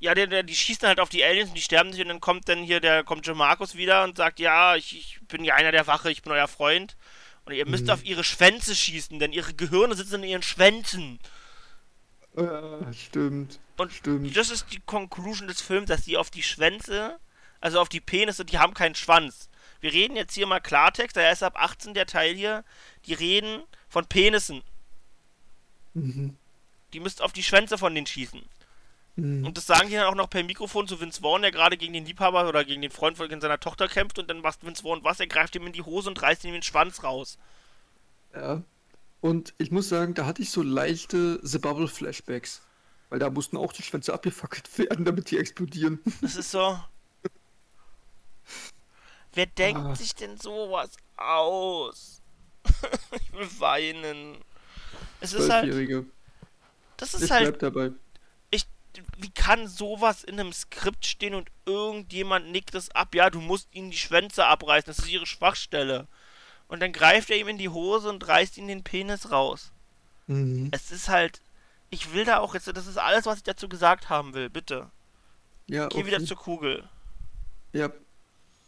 [0.00, 2.20] Ja, der, der, die schießen halt auf die Aliens und die sterben nicht und dann
[2.20, 5.54] kommt dann hier, der kommt Jim Marcus wieder und sagt, ja, ich, ich bin ja
[5.54, 6.96] einer der Wache, ich bin euer Freund.
[7.46, 7.90] Und ihr müsst Mhm.
[7.90, 11.20] auf ihre Schwänze schießen, denn ihre Gehirne sitzen in ihren Schwänzen.
[12.36, 13.60] Ja, stimmt.
[13.76, 14.36] Und stimmt.
[14.36, 17.18] das ist die Conclusion des Films, dass die auf die Schwänze,
[17.60, 19.48] also auf die Penisse, die haben keinen Schwanz.
[19.84, 22.64] Wir reden jetzt hier mal Klartext, der ist ab 18 der Teil hier.
[23.04, 24.62] Die reden von Penissen.
[25.92, 26.38] Mhm.
[26.94, 28.40] Die müsst auf die Schwänze von denen schießen.
[29.16, 29.44] Mhm.
[29.44, 31.92] Und das sagen die dann auch noch per Mikrofon zu Vince Vaughn, der gerade gegen
[31.92, 35.04] den Liebhaber oder gegen den Freund von seiner Tochter kämpft und dann macht Vince Vaughn
[35.04, 37.36] was, er greift ihm in die Hose und reißt ihm den Schwanz raus.
[38.34, 38.62] Ja.
[39.20, 42.62] Und ich muss sagen, da hatte ich so leichte The Bubble Flashbacks.
[43.10, 45.98] Weil da mussten auch die Schwänze abgefackelt werden, damit die explodieren.
[46.22, 46.80] Das ist so.
[49.34, 49.94] Wer denkt Ah.
[49.94, 52.22] sich denn sowas aus?
[53.20, 54.38] ich will weinen.
[55.20, 55.72] Es ist halt.
[56.96, 57.44] Das ist Ich halt.
[57.44, 57.92] bleib dabei.
[59.18, 63.12] wie kann sowas in einem Skript stehen und irgendjemand nickt es ab?
[63.14, 66.06] Ja, du musst ihnen die Schwänze abreißen, das ist ihre Schwachstelle.
[66.68, 69.72] Und dann greift er ihm in die Hose und reißt ihm den Penis raus.
[70.28, 70.68] Mhm.
[70.72, 71.40] Es ist halt.
[71.90, 72.68] Ich will da auch jetzt.
[72.68, 74.90] Das ist alles, was ich dazu gesagt haben will, bitte.
[75.66, 76.26] Ja, Geh wieder okay.
[76.26, 76.88] zur Kugel.
[77.72, 77.90] Ja,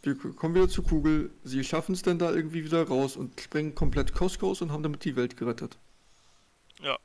[0.03, 1.31] wir kommen wieder zur Kugel.
[1.43, 4.83] Sie schaffen es dann da irgendwie wieder raus und sprengen komplett Costco aus und haben
[4.83, 5.77] damit die Welt gerettet.
[6.81, 6.97] Ja.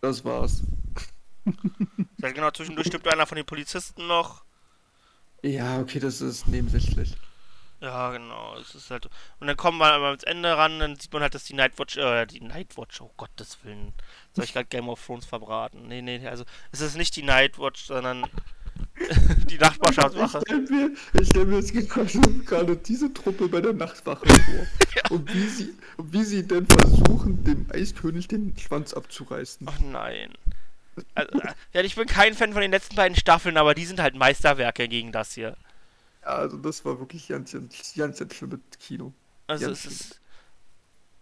[0.00, 0.62] Das war's.
[2.18, 4.44] Ja, genau, zwischendurch stirbt einer von den Polizisten noch.
[5.42, 7.14] Ja, okay, das ist nebensächlich.
[7.80, 8.56] Ja, genau.
[8.56, 9.10] Es ist halt.
[9.40, 11.98] Und dann kommen wir aber ans Ende ran, dann sieht man halt, dass die Nightwatch,
[11.98, 13.92] äh, die Nightwatch, oh Gottes Willen.
[14.32, 15.86] Soll ich gerade Game of Thrones verbraten?
[15.86, 18.24] Nee, nee, also es ist nicht die Nightwatch, sondern
[19.48, 20.40] die Ich Nachbarschaftswache.
[20.46, 21.72] stelle mir, ich stell mir jetzt
[22.46, 24.66] gerade- diese Truppe bei der Nachtwache vor.
[25.16, 29.66] und, wie sie, und wie sie denn versuchen, dem Eiskönig den Schwanz abzureißen.
[29.70, 30.32] Ach nein.
[31.14, 31.40] Also,
[31.72, 34.88] ja, ich bin kein Fan von den letzten beiden Staffeln, aber die sind halt Meisterwerke
[34.88, 35.56] gegen das hier.
[36.22, 39.12] Ja, also das war wirklich ganz, ganz, ganz, ganz schlimmes Kino.
[39.46, 40.20] Also Ganz es ist.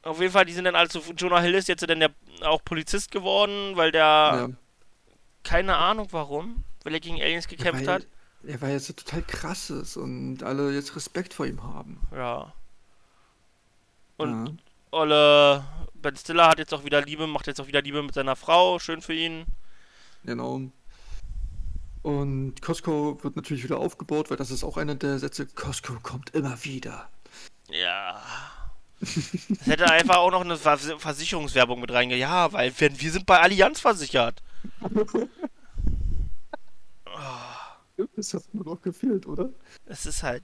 [0.03, 1.01] Auf jeden Fall, die sind dann also.
[1.17, 2.11] Jonah Hill ist jetzt dann der,
[2.43, 4.01] auch Polizist geworden, weil der.
[4.03, 4.49] Ja.
[5.45, 6.63] Keine Ahnung warum.
[6.85, 8.07] Weil er gegen Aliens gekämpft weil, hat.
[8.45, 12.01] Er war jetzt so total krasses und alle jetzt Respekt vor ihm haben.
[12.13, 12.53] Ja.
[14.17, 14.55] Und ja.
[14.91, 15.65] Olle
[15.95, 18.79] Ben Stiller hat jetzt auch wieder Liebe, macht jetzt auch wieder Liebe mit seiner Frau.
[18.79, 19.45] Schön für ihn.
[20.25, 20.61] Genau.
[22.03, 26.31] Und Costco wird natürlich wieder aufgebaut, weil das ist auch einer der Sätze, Costco kommt
[26.35, 27.09] immer wieder.
[27.71, 28.21] Ja.
[29.03, 32.15] Es hätte einfach auch noch eine Vers Versicherungswerbung mit reinge.
[32.15, 34.43] Ja, weil wir sind bei Allianz versichert.
[38.17, 39.51] Das hat nur noch gefehlt, oder?
[39.87, 40.43] Es ist halt.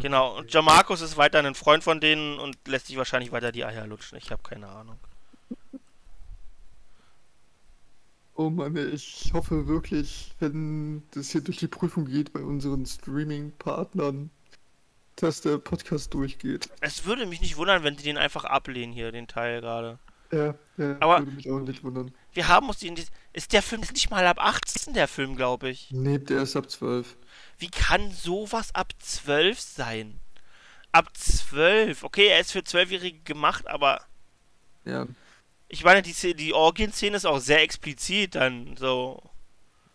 [0.00, 3.64] Genau, und Jamarcus ist weiterhin ein Freund von denen und lässt sich wahrscheinlich weiter die
[3.64, 4.18] Eier lutschen.
[4.18, 4.98] Ich habe keine Ahnung.
[8.36, 14.30] Oh Mann, ich hoffe wirklich, wenn das hier durch die Prüfung geht bei unseren Streaming-Partnern,
[15.14, 16.68] dass der Podcast durchgeht.
[16.80, 20.00] Es würde mich nicht wundern, wenn die den einfach ablehnen hier, den Teil gerade.
[20.34, 22.12] Ja, ja, Aber- würde mich auch nicht wundern.
[22.32, 22.96] Wir haben uns den.
[23.32, 25.90] Ist der Film ist nicht mal ab 18, der Film, glaube ich.
[25.90, 27.16] Nee, der ist ab 12.
[27.58, 30.18] Wie kann sowas ab 12 sein?
[30.92, 32.02] Ab 12.
[32.04, 34.00] Okay, er ist für 12-Jährige gemacht, aber
[34.84, 35.06] Ja.
[35.68, 39.22] ich meine, die, die Orgien-Szene ist auch sehr explizit dann so.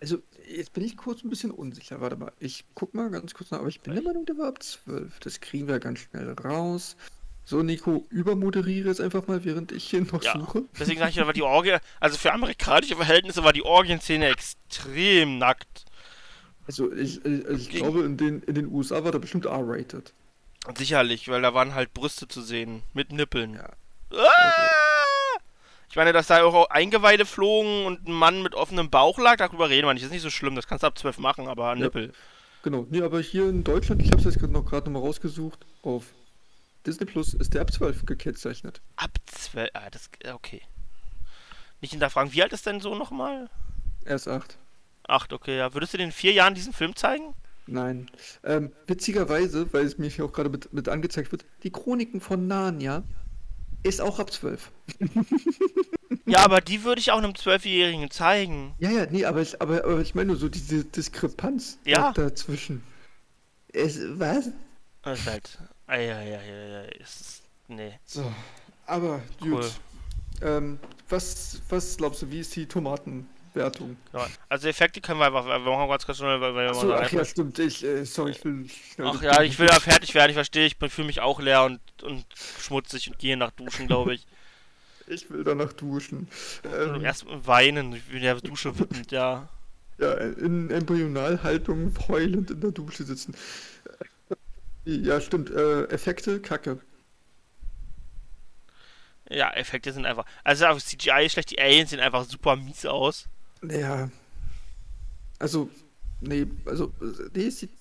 [0.02, 2.00] Also, jetzt bin ich kurz ein bisschen unsicher.
[2.02, 4.48] Warte mal, ich guck mal ganz kurz nach, aber ich bin der Meinung, der war
[4.50, 5.20] ab 12.
[5.20, 6.96] Das kriegen wir ganz schnell raus.
[7.50, 10.34] So, Nico, übermoderiere jetzt einfach mal, während ich hier noch Ja.
[10.34, 10.66] suche.
[10.80, 15.86] Deswegen sage ich, war die Orgie, also für amerikanische Verhältnisse war die Orgien-Szene extrem nackt.
[16.68, 20.14] Also, ich, ich, also ich glaube, in den, in den USA war der bestimmt R-rated.
[20.78, 22.84] Sicherlich, weil da waren halt Brüste zu sehen.
[22.94, 23.56] Mit Nippeln.
[23.56, 23.72] Ja.
[24.16, 25.40] Ah!
[25.90, 29.70] Ich meine, dass da auch Eingeweide flogen und ein Mann mit offenem Bauch lag, darüber
[29.70, 30.04] reden wir nicht.
[30.04, 32.14] Das ist nicht so schlimm, das kannst du ab 12 machen, aber Nippel.
[32.62, 35.08] Genau, nee, aber hier in Deutschland, ich habe es jetzt gerade noch gerade noch mal
[35.08, 36.04] rausgesucht, auf
[36.86, 38.82] Disney Plus ist der ab 12 gekennzeichnet.
[38.96, 39.70] Ab 12.
[39.74, 40.10] Ah, das.
[40.34, 40.62] Okay.
[41.82, 43.50] Nicht hinterfragen, wie alt ist dein Sohn nochmal?
[44.06, 44.58] Er ist 8.
[45.08, 45.74] Acht, okay, ja.
[45.74, 47.34] Würdest du den in vier Jahren diesen Film zeigen?
[47.68, 48.10] Nein.
[48.44, 52.48] Ähm, witzigerweise, weil es mir hier auch gerade mit, mit angezeigt wird, die Chroniken von
[52.48, 53.04] Narnia
[53.84, 54.72] ist auch ab 12.
[56.26, 58.76] Ja, aber die würde ich auch einem Zwölfjährigen zeigen.
[58.80, 62.12] Ja, ja, nee, aber ich, aber, aber ich meine nur so diese Diskrepanz Ja.
[62.14, 62.84] da, dazwischen.
[63.74, 64.50] Es, was?
[65.04, 65.58] Das ist halt.
[65.90, 66.90] Eieieiei.
[67.00, 67.44] Es ist.
[67.68, 68.00] Nee.
[68.06, 68.32] So,
[68.86, 69.52] aber gut.
[69.52, 69.70] Cool.
[70.42, 73.98] Ähm, was, was glaubst du, wie ist die Tomatenwertung?
[74.14, 75.46] Ja, Also Effekte können wir einfach.
[75.46, 77.60] Wir machen ganz kurz schnell, weil wir mal ach ja, stimmt.
[77.60, 79.08] Ich, äh, sorry, ich will schnell.
[79.08, 81.80] Ach ja, ich will da fertig werden, ich verstehe, ich fühle mich auch leer und,
[82.04, 82.26] und
[82.60, 84.26] schmutzig und gehe nach Duschen, glaube ich.
[85.12, 86.28] Ich will danach duschen.
[86.64, 89.50] Ähm, Erst weinen, ich bin ja Dusche wütend, ja.
[89.98, 93.34] ja, in Embryonalhaltung heulend in der Dusche sitzen.
[94.98, 95.50] Ja, stimmt.
[95.50, 96.80] Äh, Effekte, Kacke.
[99.30, 100.26] Ja, Effekte sind einfach.
[100.44, 103.28] Also CGI ist schlecht, die Aliens sehen einfach super mies aus.
[103.62, 104.10] Ja.
[105.38, 105.70] Also,
[106.22, 106.92] nee, also,
[107.34, 107.72] nee, sieht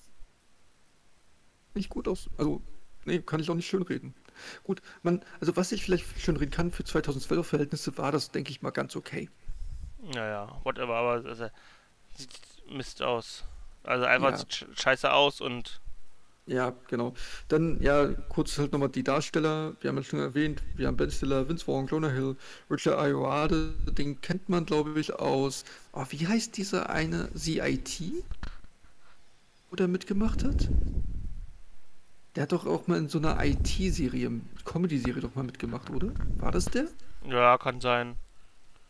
[1.73, 2.29] nicht gut aus.
[2.37, 2.61] Also,
[3.05, 4.13] nee, kann ich auch nicht schönreden.
[4.63, 8.61] Gut, man, also was ich vielleicht schönreden kann für 2012 Verhältnisse war das, denke ich
[8.61, 9.29] mal, ganz okay.
[10.01, 11.49] Naja, whatever, aber also,
[12.15, 12.29] sieht
[12.69, 13.43] Mist aus.
[13.83, 14.37] Also einfach Ja.
[14.37, 15.81] sieht sch- scheiße aus und
[16.49, 17.13] Ja, genau.
[17.47, 19.75] Dann, ja, kurz halt nochmal die Darsteller.
[19.81, 22.35] Wir haben ja schon erwähnt, wir haben Ben Stiller, Vince Vaughn, Jonah Hill,
[22.71, 28.01] Richard Ayoade, den kennt man, glaube ich, aus, oh, wie heißt dieser eine, CIT?
[29.69, 30.69] Wo der mitgemacht hat?
[32.35, 34.31] Der hat doch auch mal in so einer IT-Serie,
[34.65, 36.11] Comedy-Serie doch mal mitgemacht, oder?
[36.37, 36.87] War das der?
[37.27, 38.15] ja, kann sein.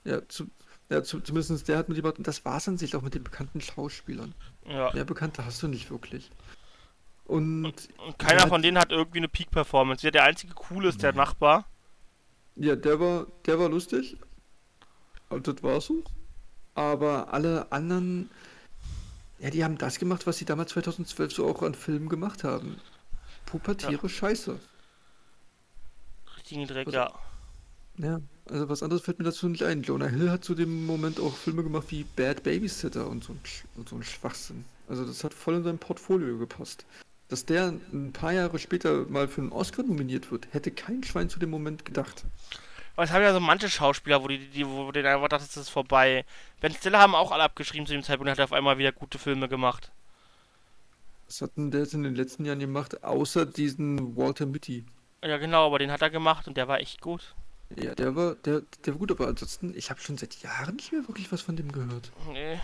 [0.06, 0.48] Ja, zu,
[0.90, 2.18] Ja, zu, zumindest der hat mitgemacht.
[2.18, 4.34] Und das war es an sich auch mit den bekannten Schauspielern.
[4.66, 4.94] Ja.
[4.94, 6.32] Mehr Bekannte hast du nicht wirklich.
[7.30, 10.06] Und, Und keiner ja, von denen hat irgendwie eine Peak-Performance.
[10.06, 11.66] Ja, der einzige coole ist der Nachbar.
[12.56, 14.18] Ja, der war, der war lustig.
[15.30, 16.04] Und das war so.
[16.74, 18.32] Aber alle anderen,
[19.38, 22.78] ja, die haben das gemacht, was sie damals 2012 so auch an Filmen gemacht haben.
[23.46, 24.60] Pubertäre Scheiße.
[26.38, 27.12] Richtigen Dreck, Was- ja.
[27.98, 29.84] Ja, also was anderes fällt mir dazu nicht ein.
[29.84, 33.42] Jonah Hill hat zu dem Moment auch Filme gemacht wie Bad Babysitter und so ein,
[33.76, 34.64] und so ein Schwachsinn.
[34.88, 36.86] Also das hat voll in sein Portfolio gepasst.
[37.30, 41.30] Dass der ein paar Jahre später mal für einen Oscar nominiert wird, hätte kein Schwein
[41.30, 42.26] zu dem Moment gedacht.
[42.96, 45.56] Aber es haben ja so manche Schauspieler, wo die, die wo denen einfach dachte, es
[45.56, 46.26] ist vorbei.
[46.60, 49.20] Ben Stiller haben auch alle abgeschrieben zu dem Zeitpunkt, hat er auf einmal wieder gute
[49.20, 49.92] Filme gemacht.
[51.28, 54.84] Was hat denn der jetzt in den letzten Jahren gemacht, außer diesen Walter Mitty?
[55.24, 57.36] Ja, genau, aber den hat er gemacht und der war echt gut.
[57.76, 60.92] Ja, der war, der, der war gut, aber ansonsten, ich habe schon seit Jahren nicht
[60.92, 62.12] mehr wirklich was von dem gehört.
[62.34, 62.60] Nee.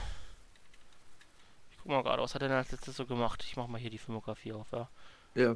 [1.86, 3.44] Guck mal gerade, was hat er denn als letztes so gemacht?
[3.46, 4.90] Ich mach mal hier die Filmografie auf, ja.
[5.36, 5.56] Ja.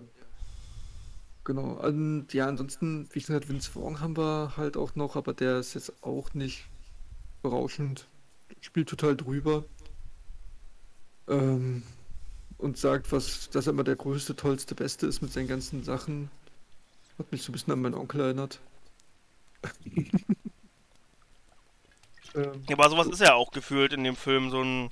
[1.43, 1.71] Genau.
[1.83, 5.73] Und ja, ansonsten, wie gesagt, Vince Vaughn haben wir halt auch noch, aber der ist
[5.73, 6.65] jetzt auch nicht
[7.41, 8.07] berauschend.
[8.61, 9.65] Spielt total drüber.
[11.27, 11.81] Ähm,
[12.59, 16.29] und sagt, was, dass er immer der größte, tollste, beste ist mit seinen ganzen Sachen.
[17.17, 18.59] Hat mich so ein bisschen an meinen Onkel erinnert.
[22.35, 24.89] ähm, Ja, aber sowas ist ja auch gefühlt in dem Film, so ein,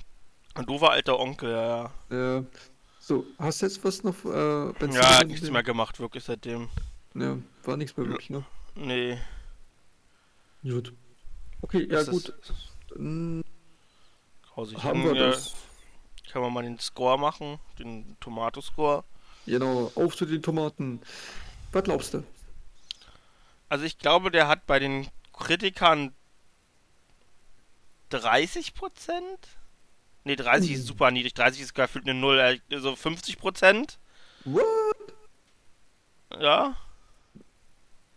[0.58, 1.90] ein doofer alter Onkel, ja.
[2.10, 2.44] ja.
[3.00, 4.24] So, hast du jetzt was noch?
[4.24, 6.68] Äh, Ja, Ben ja nichts dem- mehr gemacht, wirklich seitdem.
[7.14, 8.44] Ja, war nichts mehr wirklich, ne?
[8.74, 9.18] Nee.
[10.62, 10.92] Gut.
[11.62, 12.34] Okay, ja Ist gut.
[12.90, 13.42] Dann
[14.52, 14.82] Grausig.
[14.82, 15.54] haben wir das.
[16.30, 19.04] Kann man mal den Score machen, den Tomatoscore.
[19.46, 21.00] Genau, auf zu den Tomaten.
[21.72, 22.22] Was glaubst du?
[23.70, 26.12] Also ich glaube, der hat bei den Kritikern
[28.10, 29.48] 30 Prozent?
[30.28, 31.32] Ne, 30 ist super niedrig.
[31.34, 32.38] 30 ist gefühlt eine Null.
[32.38, 33.98] äh, Also 50 Prozent?
[34.44, 34.64] What?
[36.38, 36.76] Ja?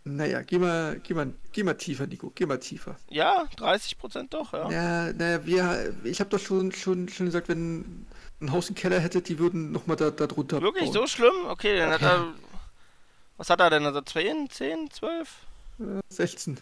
[0.04, 2.30] Naja, geh mal, geh mal, geh mal tiefer, Nico.
[2.34, 2.96] Geh mal tiefer.
[3.08, 4.68] Ja, 30 Prozent doch, ja.
[4.70, 8.06] Ja, naja, wir, ich habe doch schon, schon, schon gesagt, wenn
[8.40, 10.92] ein Haus einen Keller hätte, die würden nochmal da, da drunter Wirklich bauen.
[10.92, 11.46] so schlimm?
[11.48, 12.32] Okay, dann hat er.
[13.36, 13.86] Was hat er denn?
[13.86, 15.28] Also 10, 10, 12?
[15.80, 16.58] Äh, 16.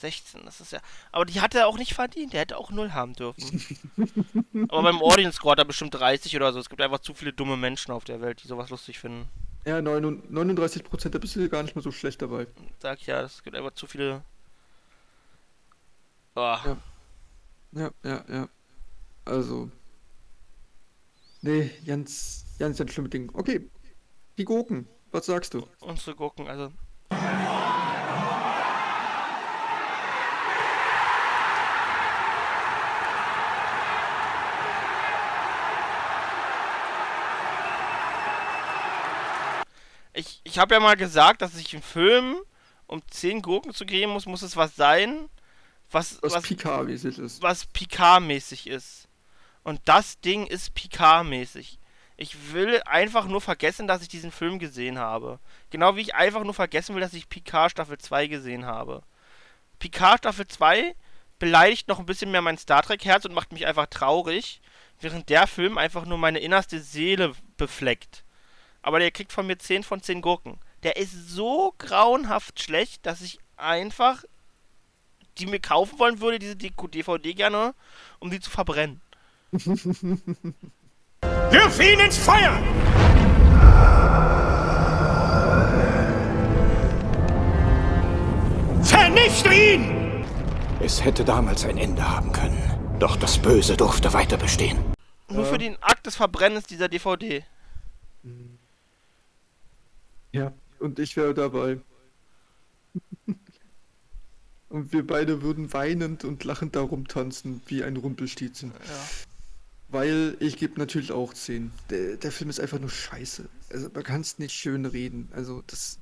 [0.00, 0.80] 16, das ist ja.
[1.12, 2.32] Aber die hat er auch nicht verdient.
[2.32, 3.62] Der hätte auch 0 haben dürfen.
[4.68, 6.58] Aber beim Audience Score hat er bestimmt 30 oder so.
[6.58, 9.28] Es gibt einfach zu viele dumme Menschen auf der Welt, die sowas lustig finden.
[9.64, 12.46] Ja, 39 Prozent, da bist du gar nicht mehr so schlecht dabei.
[12.80, 14.22] Sag ja, es gibt einfach zu viele.
[16.36, 16.40] Oh.
[16.40, 16.76] Ja.
[17.72, 18.48] Ja, ja, ja.
[19.24, 19.70] Also.
[21.40, 23.30] Nee, ganz, ganz, ganz schlimme Ding.
[23.32, 23.70] Okay.
[24.36, 25.66] Die Gurken, was sagst du?
[25.80, 26.72] Unsere Gurken, also.
[40.24, 42.36] Ich, ich habe ja mal gesagt, dass ich im Film,
[42.86, 45.28] um 10 Gurken zu geben muss, muss es was sein,
[45.90, 47.42] was, Was, was, Picard-mäßig ist.
[47.42, 49.08] was Picard-mäßig ist.
[49.62, 51.78] Und das Ding ist Picard-mäßig.
[52.16, 55.40] Ich will einfach nur vergessen, dass ich diesen Film gesehen habe.
[55.70, 59.02] Genau wie ich einfach nur vergessen will, dass ich Picard Staffel 2 gesehen habe.
[59.78, 60.94] Picard Staffel 2
[61.38, 64.60] beleidigt noch ein bisschen mehr mein Star Trek-Herz und macht mich einfach traurig,
[65.00, 68.24] während der Film einfach nur meine innerste Seele befleckt.
[68.84, 70.58] Aber der kriegt von mir 10 von 10 Gurken.
[70.82, 74.24] Der ist so grauenhaft schlecht, dass ich einfach
[75.38, 77.74] die mir kaufen wollen würde, diese DVD gerne,
[78.20, 79.00] um die zu verbrennen.
[79.52, 79.72] Wirf
[81.80, 82.56] ihn ins Feuer!
[88.82, 90.24] Vernichte ihn!
[90.80, 92.96] Es hätte damals ein Ende haben können.
[93.00, 94.78] Doch das Böse durfte weiter bestehen.
[95.28, 97.42] Nur für den Akt des Verbrennens dieser DVD.
[100.34, 101.78] Ja, und ich wäre dabei.
[104.68, 108.72] und wir beide würden weinend und lachend darum tanzen, wie ein Rumpelstilzchen.
[108.72, 109.08] Ja.
[109.90, 111.70] Weil ich gebe natürlich auch 10.
[111.88, 113.48] Der, der Film ist einfach nur scheiße.
[113.70, 115.28] Also man kann es nicht schön reden.
[115.32, 116.00] Also das.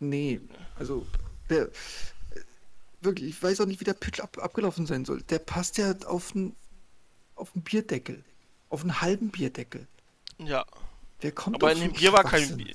[0.00, 0.40] Nee.
[0.76, 1.06] Also
[1.48, 1.70] der.
[3.00, 5.22] Wirklich, ich weiß auch nicht, wie der Pitch ab, abgelaufen sein soll.
[5.22, 6.56] Der passt ja auf einen
[7.36, 8.24] auf einen Bierdeckel.
[8.68, 9.86] Auf einen halben Bierdeckel.
[10.38, 10.66] Ja.
[11.20, 12.56] Wer kommt Aber in dem Bier war kein?
[12.56, 12.74] Bier.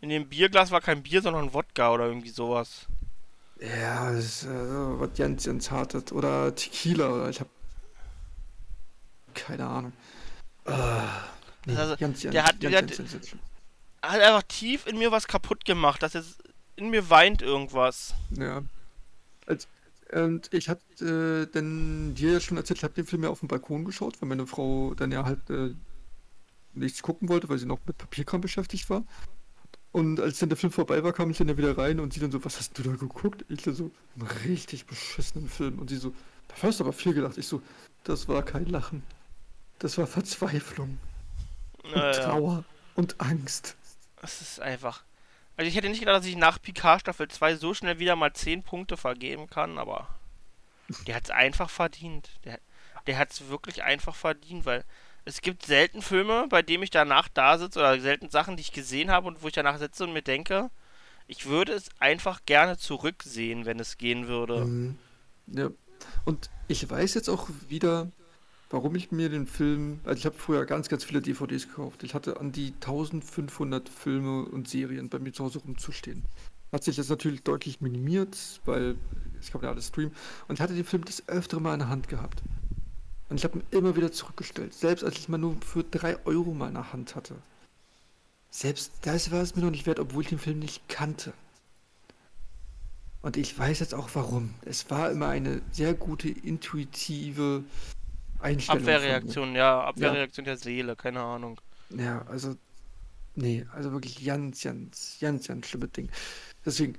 [0.00, 2.86] In dem Bierglas war kein Bier, sondern Wodka oder irgendwie sowas.
[3.60, 6.10] Ja, das ist äh, was ganz, ganz hartes.
[6.12, 7.48] Oder Tequila oder ich hab.
[9.34, 9.92] Keine Ahnung.
[10.64, 11.24] Ah,
[11.66, 13.36] nee, Also, ganz, der ganz, hat- ganz, der ganz, hat- ganz.
[14.02, 16.38] Hat einfach tief in mir was kaputt gemacht, dass es
[16.76, 18.14] in mir weint irgendwas.
[18.30, 18.62] Ja.
[19.46, 19.68] Als,
[20.12, 23.40] Und ich hatte äh, dann dir ja schon erzählt, ich habe den Film ja auf
[23.40, 25.74] dem Balkon geschaut, weil meine Frau dann ja halt äh,
[26.72, 29.04] nichts gucken wollte, weil sie noch mit Papierkram beschäftigt war.
[29.92, 32.20] Und als dann der Film vorbei war, kam ich dann ja wieder rein und sie
[32.20, 33.44] dann so, was hast du da geguckt?
[33.48, 35.78] Ich dann so, einen richtig beschissenen Film.
[35.78, 36.14] Und sie so,
[36.48, 37.38] da hast du aber viel gedacht.
[37.38, 37.60] Ich so,
[38.04, 39.02] das war kein Lachen.
[39.80, 40.98] Das war Verzweiflung.
[41.82, 42.12] Und Naja.
[42.12, 42.64] Trauer
[42.94, 43.76] und Angst.
[44.22, 45.02] Es ist einfach.
[45.56, 48.32] Also ich hätte nicht gedacht, dass ich nach Picard Staffel 2 so schnell wieder mal
[48.32, 50.08] 10 Punkte vergeben kann, aber
[51.06, 52.30] der hat's einfach verdient.
[52.44, 52.60] Der,
[53.06, 54.84] der hat's wirklich einfach verdient, weil
[55.24, 58.72] es gibt selten Filme, bei denen ich danach da sitze oder selten Sachen, die ich
[58.72, 60.70] gesehen habe und wo ich danach sitze und mir denke,
[61.26, 64.64] ich würde es einfach gerne zurücksehen, wenn es gehen würde.
[64.64, 64.98] Mhm.
[65.46, 65.70] Ja.
[66.24, 68.10] Und ich weiß jetzt auch wieder,
[68.70, 72.02] warum ich mir den Film, also ich habe früher ganz, ganz viele DVDs gekauft.
[72.02, 76.24] Ich hatte an die 1500 Filme und Serien bei mir zu Hause rumzustehen.
[76.72, 78.96] Hat sich jetzt natürlich deutlich minimiert, weil
[79.40, 80.14] ich kann ja alles streamen.
[80.48, 82.42] Und ich hatte den Film das öftere Mal in der Hand gehabt.
[83.30, 84.74] Und ich habe ihn immer wieder zurückgestellt.
[84.74, 87.36] Selbst als ich mal nur für 3 Euro mal in der Hand hatte.
[88.50, 91.32] Selbst das war es mir noch nicht wert, obwohl ich den Film nicht kannte.
[93.22, 94.54] Und ich weiß jetzt auch warum.
[94.62, 97.62] Es war immer eine sehr gute, intuitive
[98.40, 98.82] Einstellung.
[98.82, 101.60] Abwehrreaktion, ja, Abwehrreaktion der Seele, keine Ahnung.
[101.90, 102.56] Ja, also,
[103.36, 106.08] nee, also wirklich ganz, ganz, ganz, ganz schlimmes Ding.
[106.64, 106.94] Deswegen,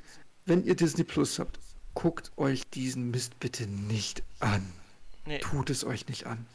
[0.46, 1.60] wenn ihr Disney Plus habt,
[1.94, 4.72] guckt euch diesen Mist bitte nicht an.
[5.26, 5.39] Nee.
[5.39, 6.45] Tut es euch nicht an.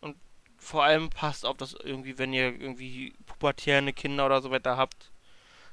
[0.00, 0.16] Und
[0.58, 5.10] vor allem passt auf, dass irgendwie, wenn ihr irgendwie pubertierende Kinder oder so weiter habt,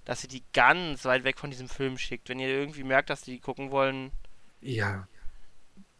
[0.06, 2.30] dass ihr die ganz weit weg von diesem Film schickt.
[2.30, 4.12] Wenn ihr irgendwie merkt, dass die gucken wollen,
[4.62, 5.08] Ja.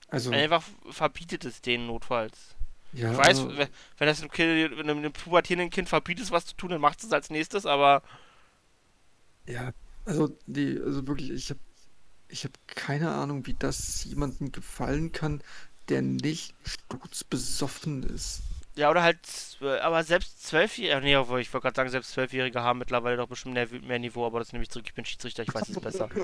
[0.08, 2.56] Also, einfach verbietet es denen notfalls.
[2.94, 6.32] ja, ich weiß, also, wenn wenn das einem, kind, wenn du einem pubertierenden Kind verbietest,
[6.32, 8.04] was zu tun, dann macht es als nächstes, aber
[9.48, 9.72] ja,
[10.06, 11.60] also, die, also wirklich, ich habe
[12.28, 15.42] ich hab keine Ahnung, wie das jemandem gefallen kann,
[15.90, 18.42] der nicht sturzbesoffen ist.
[18.76, 22.62] ja, oder halt, zw- aber selbst Zwölfjährige, nee, obwohl, ich wollte gerade sagen, selbst Zwölfjährige
[22.62, 25.44] haben mittlerweile doch bestimmt mehr, mehr Niveau, aber das nehme ich zurück, ich bin Schiedsrichter,
[25.44, 26.10] ich weiß es besser.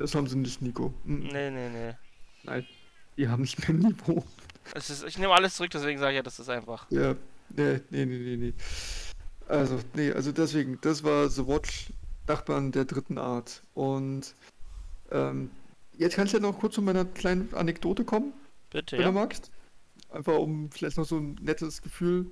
[0.00, 0.92] Das haben sie nicht, Nico.
[1.04, 1.28] Mhm.
[1.28, 1.94] Nee, nee, nee.
[2.42, 2.66] Nein,
[3.16, 4.24] die haben nicht mehr Niveau.
[4.74, 6.86] Ist, ich nehme alles zurück, deswegen sage ich ja, das ist einfach.
[6.90, 7.14] Ja,
[7.50, 8.54] nee, nee, nee, nee, nee.
[9.46, 11.92] Also, nee, also deswegen, das war The Watch,
[12.26, 13.62] Nachbarn der dritten Art.
[13.74, 14.34] Und
[15.12, 15.50] ähm,
[15.96, 18.32] jetzt kannst du ja noch kurz zu meiner kleinen Anekdote kommen,
[18.70, 19.08] Bitte, wenn ja.
[19.08, 19.50] du magst.
[20.10, 22.30] Einfach um vielleicht noch so ein nettes Gefühl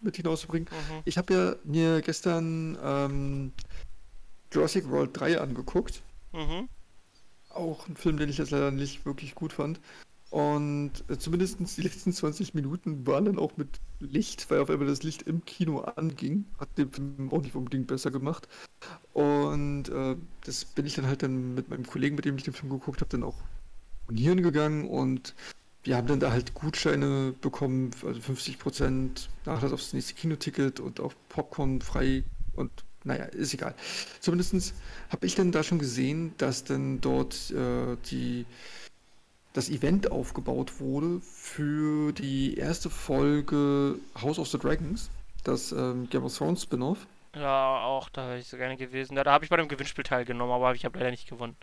[0.00, 0.68] mit hinauszubringen.
[0.70, 1.02] Mhm.
[1.04, 3.52] Ich habe ja mir gestern ähm,
[4.52, 6.02] Jurassic World 3 angeguckt.
[6.32, 6.68] Mhm.
[7.50, 9.80] Auch ein Film, den ich jetzt leider nicht wirklich gut fand.
[10.30, 14.88] Und äh, zumindest die letzten 20 Minuten waren dann auch mit Licht, weil auf einmal
[14.88, 16.44] das Licht im Kino anging.
[16.58, 18.48] Hat den Film auch nicht unbedingt besser gemacht.
[19.12, 22.54] Und äh, das bin ich dann halt dann mit meinem Kollegen, mit dem ich den
[22.54, 23.36] Film geguckt habe, dann auch
[24.08, 25.34] monieren gegangen und
[25.86, 31.14] wir haben dann da halt Gutscheine bekommen, also 50% Nachlass aufs nächste Kinoticket und auch
[31.28, 32.24] Popcorn frei
[32.54, 32.70] und
[33.04, 33.72] naja, ist egal.
[34.18, 34.74] Zumindest
[35.10, 38.46] habe ich dann da schon gesehen, dass dann dort äh, die,
[39.52, 45.08] das Event aufgebaut wurde für die erste Folge House of the Dragons,
[45.44, 47.06] das ähm, Game of Thrones Spin-off.
[47.36, 49.16] Ja, auch, da wäre ich so gerne gewesen.
[49.16, 51.56] Ja, da habe ich bei dem Gewinnspiel teilgenommen, aber ich habe leider nicht gewonnen.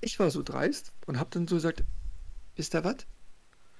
[0.00, 1.84] Ich war so dreist und habe dann so gesagt,
[2.56, 3.06] wisst ihr was?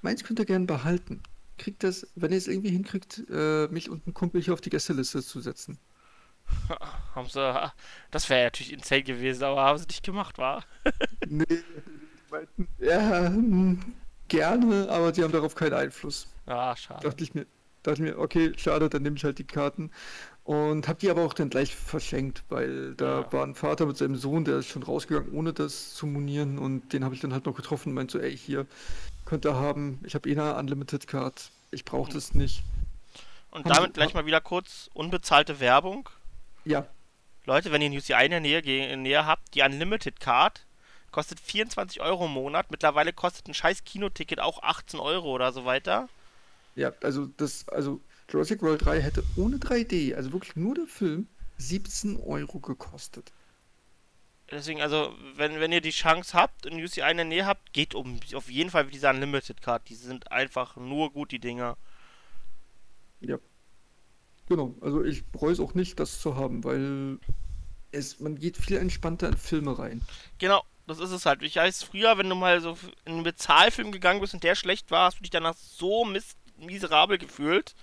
[0.02, 1.22] Meins könnt ihr gern behalten.
[1.56, 4.70] Kriegt das, wenn ihr es irgendwie hinkriegt, äh, mich und einen Kumpel hier auf die
[4.70, 5.78] Gästeliste zu setzen.
[7.14, 7.72] haben sie,
[8.10, 10.64] das wäre natürlich insane gewesen, aber haben sie nicht gemacht, war?
[11.26, 11.44] Nee,
[12.30, 13.94] meinten, ja, hm,
[14.28, 16.28] gerne, aber die haben darauf keinen Einfluss.
[16.46, 17.06] Ah, schade.
[17.06, 17.46] Dachte ich mir,
[17.82, 19.90] dachte mir, okay, schade, dann nehme ich halt die Karten.
[20.44, 23.32] Und habe die aber auch dann gleich verschenkt, weil da Ja.
[23.32, 26.58] war ein Vater mit seinem Sohn, der ist schon rausgegangen, ohne das zu monieren.
[26.58, 28.66] Und den habe ich dann halt noch getroffen und meinte so, ey, hier,
[29.24, 32.62] könnt ihr haben, ich habe eh eine Unlimited Card, ich brauche das nicht.
[33.50, 36.08] Und Haben damit gleich mal wieder kurz unbezahlte Werbung.
[36.66, 36.86] Ja,
[37.46, 40.64] Leute, wenn ihr ein UCI in der Nähe, in Nähe habt, die Unlimited Card
[41.10, 42.70] kostet 24 Euro im Monat.
[42.70, 46.08] Mittlerweile kostet ein scheiß Kinoticket auch 18 Euro oder so weiter.
[46.74, 51.28] ja, also das, also Jurassic World 3 hätte ohne 3D, also wirklich nur der Film,
[51.58, 53.32] 17 Euro gekostet.
[54.50, 57.94] Deswegen, also, wenn, wenn ihr die Chance habt, ein UCI in der Nähe habt, geht
[57.94, 59.88] um auf jeden Fall mit dieser Unlimited Card.
[59.88, 61.76] Die sind einfach nur gut, die Dinger.
[63.20, 63.38] Ja.
[64.48, 67.18] Genau, also ich bereue es auch nicht, das zu haben, weil
[67.92, 70.02] es, man geht viel entspannter in Filme rein.
[70.38, 71.42] Genau, das ist es halt.
[71.42, 74.90] Ich weiß, früher, wenn du mal so in einen Bezahlfilm gegangen bist und der schlecht
[74.90, 77.74] war, hast du dich danach so mis miserabel gefühlt,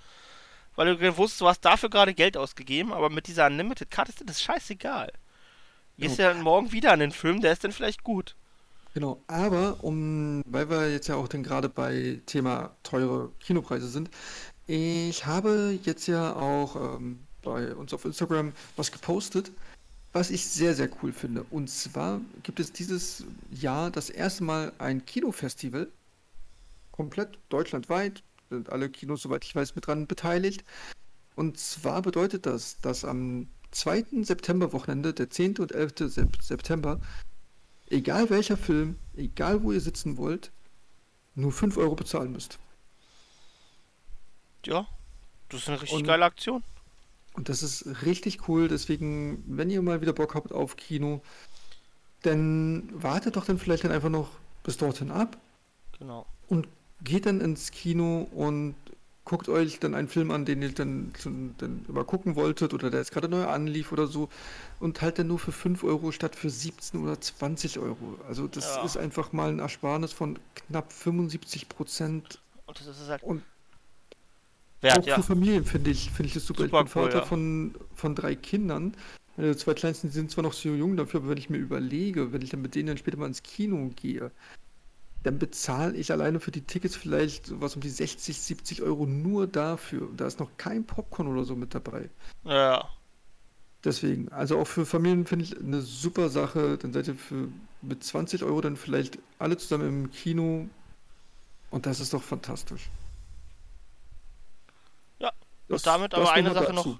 [0.75, 4.21] weil du wusstest, du hast dafür gerade Geld ausgegeben, aber mit dieser Unlimited Card ist
[4.21, 5.11] dir das scheißegal.
[5.97, 6.25] Gehst Ja.
[6.25, 8.35] ja dann morgen wieder an den Film, der ist dann vielleicht gut.
[8.93, 14.09] Genau, aber um, weil wir jetzt ja auch dann gerade bei Thema teure Kinopreise sind,
[14.67, 19.51] ich habe jetzt ja auch ähm, bei uns auf Instagram was gepostet,
[20.13, 21.45] was ich sehr, sehr cool finde.
[21.49, 25.87] Und zwar gibt es dieses Jahr das erste Mal ein Kinofestival,
[26.91, 30.63] komplett deutschlandweit, sind alle Kinos, soweit ich weiß, mit dran beteiligt.
[31.35, 34.05] Und zwar bedeutet das, dass am 2.
[34.23, 35.57] September-Wochenende, der 10.
[35.59, 35.93] und 11.
[36.09, 36.99] Sep- September,
[37.89, 40.51] egal welcher Film, egal wo ihr sitzen wollt,
[41.35, 42.59] nur 5 Euro bezahlen müsst.
[44.65, 44.85] Ja,
[45.49, 46.63] das ist eine richtig Und- geile Aktion.
[47.33, 51.21] Und das ist richtig cool, deswegen, wenn ihr mal wieder Bock habt auf Kino,
[52.23, 54.31] dann wartet doch dann vielleicht dann einfach noch
[54.63, 55.37] bis dorthin ab
[55.97, 56.25] Genau.
[56.49, 56.67] und
[57.03, 58.75] geht dann ins Kino und
[59.23, 61.13] guckt euch dann einen Film an, den ihr dann,
[61.59, 64.29] dann immer gucken wolltet oder der jetzt gerade neu anlief oder so
[64.79, 68.17] und halt dann nur für 5 Euro statt für 17 oder 20 Euro.
[68.27, 68.83] Also das Ja.
[68.83, 73.43] ist einfach mal ein Ersparnis von knapp 75 Prozent Und das ist halt und
[74.81, 75.15] wert, auch ja.
[75.15, 76.63] für Familien finde ich, finde ich das super.
[76.63, 77.25] Super ich bin cool, Vater ja.
[77.25, 78.95] von, von drei Kindern.
[79.37, 82.41] Meine zwei Kleinsten sind zwar noch so jung dafür, aber wenn ich mir überlege, wenn
[82.41, 84.31] ich dann mit denen dann später mal ins Kino gehe,
[85.23, 89.47] dann bezahle ich alleine für die Tickets vielleicht sowas um die 60, 70 Euro nur
[89.47, 90.09] dafür.
[90.17, 92.09] Da ist noch kein Popcorn oder so mit dabei.
[92.43, 92.89] Ja.
[93.83, 96.77] Deswegen, also auch für Familien finde ich eine super Sache.
[96.77, 97.49] Dann seid ihr für
[97.81, 100.67] mit 20 Euro dann vielleicht alle zusammen im Kino.
[101.69, 102.89] Und das ist doch fantastisch.
[105.19, 105.31] Ja.
[105.67, 106.89] Das- und damit aber eine Sache dazu.
[106.89, 106.99] noch.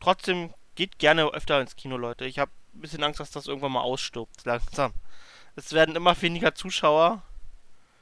[0.00, 2.26] Trotzdem geht gerne öfter ins Kino, Leute.
[2.26, 4.44] Ich habe ein bisschen Angst, dass das irgendwann mal ausstirbt.
[4.44, 4.92] Langsam.
[5.56, 7.22] Es werden immer weniger Zuschauer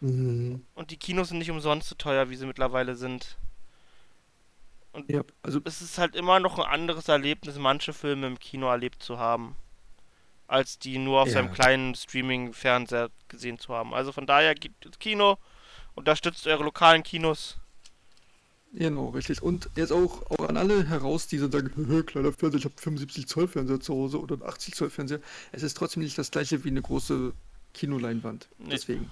[0.01, 0.65] Mhm.
[0.75, 3.37] und die Kinos sind nicht umsonst so teuer, wie sie mittlerweile sind.
[4.93, 8.69] Und Ja, also es ist halt immer noch ein anderes Erlebnis, manche Filme im Kino
[8.69, 9.57] erlebt zu haben,
[10.49, 11.35] als die nur auf Ja.
[11.35, 13.95] seinem kleinen Streaming-Fernseher gesehen zu haben.
[13.95, 15.39] Also von daher geht ins Kino,
[15.95, 17.59] unterstützt eure lokalen Kinos.
[18.75, 19.43] Genau, richtig.
[19.43, 22.75] Und jetzt auch, auch an alle heraus, die so sagen, "Hö, kleiner Fernseher, ich habe
[22.79, 25.21] 75 Zoll Fernseher zu Hause oder einen 80 Zoll Fernseher.
[25.53, 27.33] Es ist trotzdem nicht das gleiche wie eine große
[27.75, 28.49] Kinoleinwand.
[28.59, 28.71] Nee.
[28.71, 29.11] Deswegen.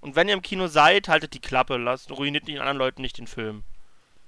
[0.00, 3.18] Und wenn ihr im Kino seid, haltet die Klappe, lasst, ruiniert den anderen Leuten nicht
[3.18, 3.62] den Film.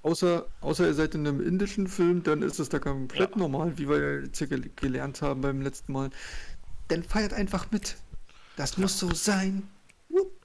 [0.03, 3.37] Außer, außer ihr seid in einem indischen Film, dann ist es da komplett Ja.
[3.37, 6.09] normal, wie wir jetzt hier gel- gelernt haben beim letzten Mal.
[6.87, 7.95] Dann feiert einfach mit.
[8.57, 9.69] Das muss so sein.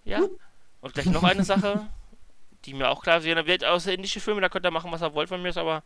[0.04, 0.20] Ja.
[0.82, 1.88] Und gleich noch eine Sache,
[2.66, 5.14] die mir auch klar ist, wird außer indische Filme, da könnt ihr machen, was ihr
[5.14, 5.82] wollt von mir, ist aber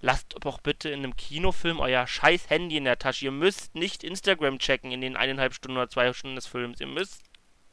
[0.00, 3.26] lasst doch bitte in einem Kinofilm euer scheiß Handy in der Tasche.
[3.26, 6.80] Ihr müsst nicht Instagram checken in den eineinhalb Stunden oder zwei Stunden des Films.
[6.80, 7.22] Ihr müsst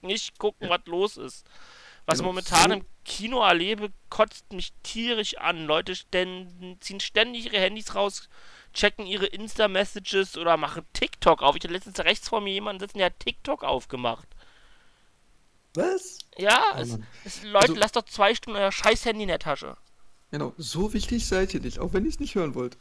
[0.02, 1.46] nicht gucken, was los ist.
[2.06, 5.66] Was ich Genau, momentan im Kino erlebe, kotzt mich tierisch an.
[5.66, 8.30] Leute ständ, ziehen ständig ihre Handys raus,
[8.74, 11.56] checken ihre Insta-Messages oder machen TikTok auf.
[11.56, 14.28] Ich hatte letztens rechts vor mir jemanden sitzen, der hat TikTok aufgemacht.
[15.76, 16.20] Was?
[16.38, 19.40] Ja, Oh es, es, Leute, Also- lasst doch zwei Stunden euer scheiß Handy in der
[19.40, 19.76] Tasche.
[20.32, 22.78] Genau, so wichtig seid ihr nicht, auch wenn ihr es nicht hören wollt.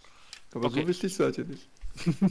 [0.54, 0.82] Aber Okay.
[0.82, 1.68] so wichtig seid ihr nicht.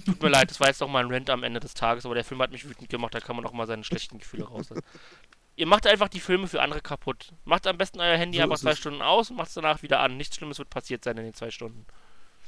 [0.05, 2.15] Tut mir leid, das war jetzt doch mal ein Rant am Ende des Tages, aber
[2.15, 4.83] der Film hat mich wütend gemacht, da kann man auch mal seine schlechten Gefühle rauslassen.
[5.57, 7.33] Ihr macht einfach die Filme für andere kaputt.
[7.43, 8.79] Macht am besten euer Handy So einfach zwei es.
[8.79, 10.17] Stunden aus und macht es danach wieder an.
[10.17, 11.85] Nichts Schlimmes wird passiert sein in den zwei Stunden.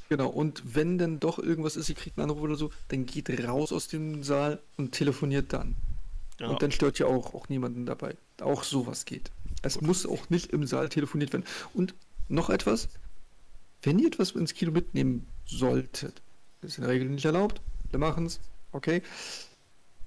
[0.08, 3.28] Genau, und wenn dann doch irgendwas ist, ihr kriegt einen Anruf oder so, dann geht
[3.46, 5.76] raus aus dem Saal und telefoniert dann.
[6.36, 6.52] Genau.
[6.52, 8.16] Und dann stört ja auch, auch niemanden dabei.
[8.40, 9.30] Auch sowas geht.
[9.62, 11.44] Es muss auch nicht im Saal telefoniert werden.
[11.72, 11.94] Und
[12.28, 12.88] noch etwas,
[13.82, 16.22] wenn ihr etwas ins Kino mitnehmen solltet,
[16.62, 17.60] ist in der Regel nicht erlaubt,
[17.90, 18.40] wir machen es,
[18.72, 19.02] okay.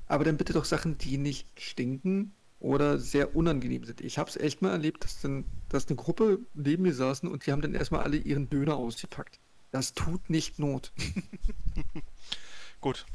[0.08, 4.02] Aber dann bitte doch Sachen, die nicht stinken oder sehr unangenehm sind.
[4.02, 7.46] Ich habe es echt mal erlebt, dass dann dass eine Gruppe neben mir saßen und
[7.46, 9.40] die haben dann erstmal alle ihren Döner ausgepackt.
[9.72, 10.92] Das tut nicht Not.
[12.82, 13.06] Gut.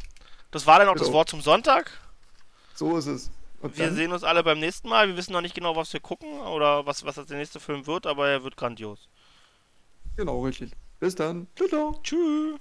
[0.50, 1.14] Das war dann auch das Genau.
[1.14, 1.90] Wort zum Sonntag.
[2.82, 3.30] So ist es.
[3.60, 5.06] Und Wir dann- sehen uns alle beim nächsten Mal.
[5.06, 7.86] Wir wissen noch nicht genau, was wir gucken oder was, was das der nächste Film
[7.86, 9.08] wird, aber er wird grandios.
[10.16, 10.72] Genau, richtig.
[10.98, 11.46] Bis dann.
[11.54, 12.00] Ciao, ciao.
[12.02, 12.58] Tschüss.